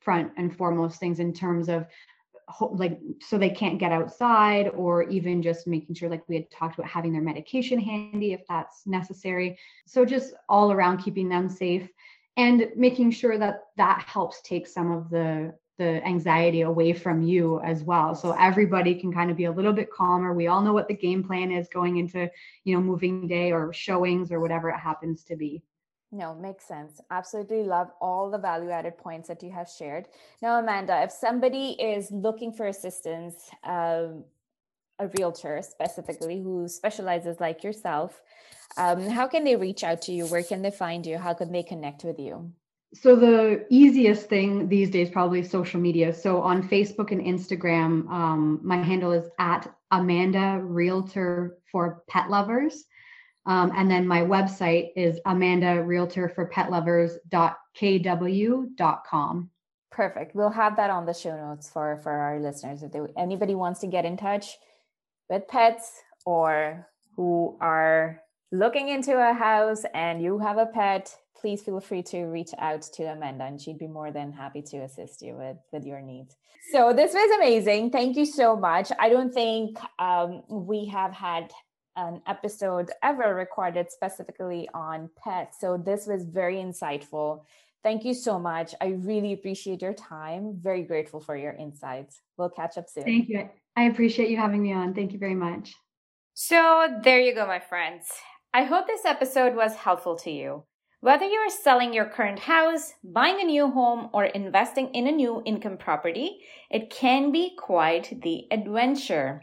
front 0.00 0.32
and 0.36 0.56
foremost 0.56 1.00
things 1.00 1.20
in 1.20 1.32
terms 1.32 1.68
of 1.68 1.86
like 2.70 3.00
so 3.20 3.36
they 3.36 3.50
can't 3.50 3.78
get 3.78 3.90
outside 3.90 4.68
or 4.68 5.02
even 5.04 5.42
just 5.42 5.66
making 5.66 5.94
sure 5.94 6.08
like 6.08 6.22
we 6.28 6.36
had 6.36 6.50
talked 6.50 6.78
about 6.78 6.88
having 6.88 7.12
their 7.12 7.22
medication 7.22 7.80
handy 7.80 8.32
if 8.32 8.40
that's 8.48 8.86
necessary. 8.86 9.58
So 9.86 10.04
just 10.04 10.34
all 10.48 10.70
around 10.70 10.98
keeping 10.98 11.28
them 11.28 11.48
safe 11.48 11.88
and 12.36 12.68
making 12.76 13.10
sure 13.10 13.36
that 13.38 13.64
that 13.76 14.04
helps 14.06 14.40
take 14.42 14.66
some 14.66 14.92
of 14.92 15.10
the 15.10 15.54
the 15.78 16.02
anxiety 16.06 16.62
away 16.62 16.94
from 16.94 17.20
you 17.20 17.60
as 17.60 17.82
well. 17.82 18.14
So 18.14 18.32
everybody 18.32 18.94
can 18.94 19.12
kind 19.12 19.30
of 19.30 19.36
be 19.36 19.44
a 19.44 19.52
little 19.52 19.74
bit 19.74 19.92
calmer. 19.92 20.32
We 20.32 20.46
all 20.46 20.62
know 20.62 20.72
what 20.72 20.88
the 20.88 20.94
game 20.94 21.22
plan 21.22 21.50
is 21.50 21.68
going 21.68 21.98
into 21.98 22.30
you 22.64 22.74
know 22.74 22.80
moving 22.80 23.26
day 23.26 23.50
or 23.50 23.72
showings 23.72 24.30
or 24.30 24.40
whatever 24.40 24.68
it 24.70 24.78
happens 24.78 25.24
to 25.24 25.36
be 25.36 25.62
no, 26.16 26.34
makes 26.34 26.64
sense. 26.64 27.00
Absolutely 27.10 27.62
love 27.62 27.90
all 28.00 28.30
the 28.30 28.38
value 28.38 28.70
added 28.70 28.96
points 28.96 29.28
that 29.28 29.42
you 29.42 29.50
have 29.50 29.68
shared. 29.68 30.08
Now, 30.42 30.58
Amanda, 30.58 31.02
if 31.02 31.12
somebody 31.12 31.70
is 31.80 32.10
looking 32.10 32.52
for 32.52 32.66
assistance, 32.66 33.50
um, 33.64 34.24
a 34.98 35.08
realtor 35.18 35.60
specifically 35.62 36.40
who 36.40 36.68
specializes 36.68 37.38
like 37.38 37.62
yourself, 37.62 38.22
um, 38.78 39.08
how 39.08 39.26
can 39.26 39.44
they 39.44 39.56
reach 39.56 39.84
out 39.84 40.02
to 40.02 40.12
you? 40.12 40.26
Where 40.26 40.42
can 40.42 40.62
they 40.62 40.70
find 40.70 41.04
you? 41.06 41.18
How 41.18 41.34
can 41.34 41.52
they 41.52 41.62
connect 41.62 42.04
with 42.04 42.18
you? 42.18 42.52
So 42.94 43.14
the 43.16 43.66
easiest 43.68 44.28
thing 44.28 44.68
these 44.68 44.90
days 44.90 45.10
probably 45.10 45.42
social 45.42 45.80
media. 45.80 46.14
So 46.14 46.40
on 46.40 46.66
Facebook 46.66 47.10
and 47.12 47.20
Instagram, 47.20 48.08
um, 48.10 48.60
my 48.62 48.82
handle 48.82 49.12
is 49.12 49.28
at 49.38 49.70
Amanda 49.90 50.60
Realtor 50.62 51.58
for 51.70 52.02
Pet 52.08 52.30
Lovers. 52.30 52.84
Um, 53.46 53.72
and 53.74 53.90
then 53.90 54.06
my 54.06 54.22
website 54.22 54.90
is 54.96 55.20
Amanda 55.24 55.82
Realtor 55.82 56.28
for 56.28 56.46
Pet 56.46 56.70
Lovers.kw.com. 56.70 59.50
Perfect. 59.92 60.34
We'll 60.34 60.50
have 60.50 60.76
that 60.76 60.90
on 60.90 61.06
the 61.06 61.14
show 61.14 61.36
notes 61.36 61.70
for 61.70 62.00
for 62.02 62.12
our 62.12 62.40
listeners. 62.40 62.82
If 62.82 62.92
they, 62.92 63.00
anybody 63.16 63.54
wants 63.54 63.80
to 63.80 63.86
get 63.86 64.04
in 64.04 64.16
touch 64.16 64.58
with 65.30 65.46
pets 65.48 66.02
or 66.24 66.88
who 67.14 67.56
are 67.60 68.20
looking 68.52 68.88
into 68.88 69.16
a 69.16 69.32
house 69.32 69.84
and 69.94 70.20
you 70.20 70.38
have 70.38 70.58
a 70.58 70.66
pet, 70.66 71.16
please 71.40 71.62
feel 71.62 71.80
free 71.80 72.02
to 72.02 72.24
reach 72.24 72.50
out 72.58 72.82
to 72.82 73.04
Amanda 73.04 73.44
and 73.44 73.60
she'd 73.60 73.78
be 73.78 73.86
more 73.86 74.10
than 74.10 74.32
happy 74.32 74.62
to 74.62 74.78
assist 74.78 75.22
you 75.22 75.34
with, 75.34 75.56
with 75.72 75.84
your 75.84 76.00
needs. 76.00 76.36
So 76.72 76.92
this 76.92 77.14
was 77.14 77.36
amazing. 77.36 77.90
Thank 77.90 78.16
you 78.16 78.26
so 78.26 78.56
much. 78.56 78.90
I 78.98 79.08
don't 79.08 79.32
think 79.32 79.78
um, 79.98 80.42
we 80.48 80.86
have 80.86 81.12
had 81.12 81.52
an 81.96 82.22
episode 82.26 82.90
ever 83.02 83.34
recorded 83.34 83.90
specifically 83.90 84.68
on 84.74 85.10
pets. 85.22 85.58
So 85.60 85.76
this 85.76 86.06
was 86.06 86.24
very 86.24 86.56
insightful. 86.56 87.44
Thank 87.82 88.04
you 88.04 88.14
so 88.14 88.38
much. 88.38 88.74
I 88.80 88.88
really 88.98 89.32
appreciate 89.32 89.80
your 89.80 89.94
time. 89.94 90.58
Very 90.60 90.82
grateful 90.82 91.20
for 91.20 91.36
your 91.36 91.52
insights. 91.52 92.20
We'll 92.36 92.50
catch 92.50 92.76
up 92.78 92.88
soon. 92.88 93.04
Thank 93.04 93.28
you. 93.28 93.48
I 93.76 93.84
appreciate 93.84 94.30
you 94.30 94.36
having 94.36 94.62
me 94.62 94.72
on. 94.72 94.94
Thank 94.94 95.12
you 95.12 95.18
very 95.18 95.34
much. 95.34 95.74
So, 96.34 96.88
there 97.02 97.20
you 97.20 97.34
go, 97.34 97.46
my 97.46 97.60
friends. 97.60 98.08
I 98.52 98.64
hope 98.64 98.86
this 98.86 99.04
episode 99.04 99.54
was 99.54 99.74
helpful 99.74 100.16
to 100.16 100.30
you. 100.30 100.64
Whether 101.00 101.26
you 101.26 101.38
are 101.38 101.50
selling 101.50 101.92
your 101.92 102.06
current 102.06 102.38
house, 102.38 102.94
buying 103.04 103.40
a 103.40 103.44
new 103.44 103.70
home, 103.70 104.08
or 104.12 104.24
investing 104.24 104.88
in 104.94 105.06
a 105.06 105.12
new 105.12 105.42
income 105.44 105.76
property, 105.76 106.40
it 106.70 106.90
can 106.90 107.30
be 107.30 107.54
quite 107.56 108.20
the 108.22 108.46
adventure. 108.50 109.42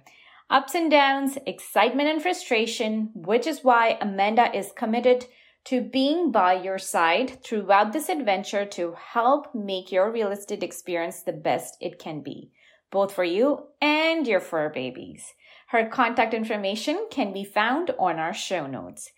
Ups 0.54 0.76
and 0.76 0.92
downs, 0.92 1.36
excitement 1.48 2.08
and 2.08 2.22
frustration, 2.22 3.10
which 3.16 3.48
is 3.48 3.64
why 3.64 3.98
Amanda 4.00 4.56
is 4.56 4.72
committed 4.76 5.26
to 5.64 5.82
being 5.82 6.32
by 6.32 6.54
your 6.54 6.78
side 6.78 7.44
throughout 7.44 7.92
this 7.92 8.08
adventure 8.08 8.64
to 8.64 8.94
help 9.14 9.56
make 9.56 9.92
your 9.92 10.12
real 10.12 10.32
estate 10.32 10.62
experience 10.62 11.24
the 11.24 11.34
best 11.34 11.76
it 11.82 11.98
can 11.98 12.22
be, 12.22 12.52
both 12.92 13.12
for 13.12 13.24
you 13.24 13.66
and 13.82 14.28
your 14.28 14.40
fur 14.40 14.70
babies. 14.70 15.34
Her 15.70 15.90
contact 15.90 16.36
information 16.36 17.08
can 17.10 17.34
be 17.34 17.44
found 17.44 17.90
on 17.98 18.20
our 18.20 18.34
show 18.34 18.68
notes. 18.68 19.10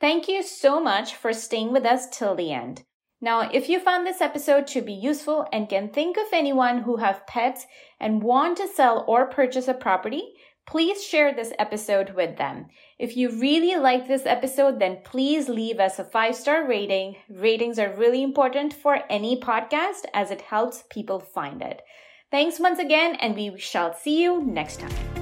Thank 0.00 0.28
you 0.28 0.44
so 0.44 0.80
much 0.80 1.16
for 1.16 1.32
staying 1.32 1.72
with 1.72 1.84
us 1.84 2.08
till 2.08 2.36
the 2.36 2.52
end. 2.52 2.84
Now, 3.20 3.50
if 3.52 3.68
you 3.68 3.80
found 3.80 4.06
this 4.06 4.20
episode 4.20 4.68
to 4.68 4.82
be 4.82 4.92
useful 4.92 5.48
and 5.52 5.68
can 5.68 5.88
think 5.88 6.16
of 6.16 6.26
anyone 6.32 6.82
who 6.82 6.98
have 6.98 7.26
pets 7.26 7.66
and 7.98 8.22
want 8.22 8.58
to 8.58 8.68
sell 8.68 9.04
or 9.08 9.26
purchase 9.26 9.66
a 9.66 9.74
property, 9.74 10.34
please 10.66 11.04
share 11.04 11.34
this 11.34 11.52
episode 11.58 12.10
with 12.14 12.36
them. 12.36 12.66
If 12.98 13.16
you 13.16 13.30
really 13.40 13.76
like 13.76 14.08
this 14.08 14.26
episode, 14.26 14.78
then 14.78 14.98
please 15.04 15.48
leave 15.48 15.78
us 15.78 15.98
a 15.98 16.04
five 16.04 16.34
star 16.34 16.66
rating. 16.66 17.16
Ratings 17.28 17.78
are 17.78 17.94
really 17.94 18.22
important 18.22 18.72
for 18.72 19.00
any 19.10 19.40
podcast 19.40 20.04
as 20.12 20.30
it 20.30 20.40
helps 20.40 20.84
people 20.90 21.20
find 21.20 21.62
it. 21.62 21.82
Thanks 22.30 22.58
once 22.58 22.78
again, 22.78 23.16
and 23.16 23.36
we 23.36 23.58
shall 23.58 23.94
see 23.94 24.22
you 24.22 24.42
next 24.42 24.80
time. 24.80 25.13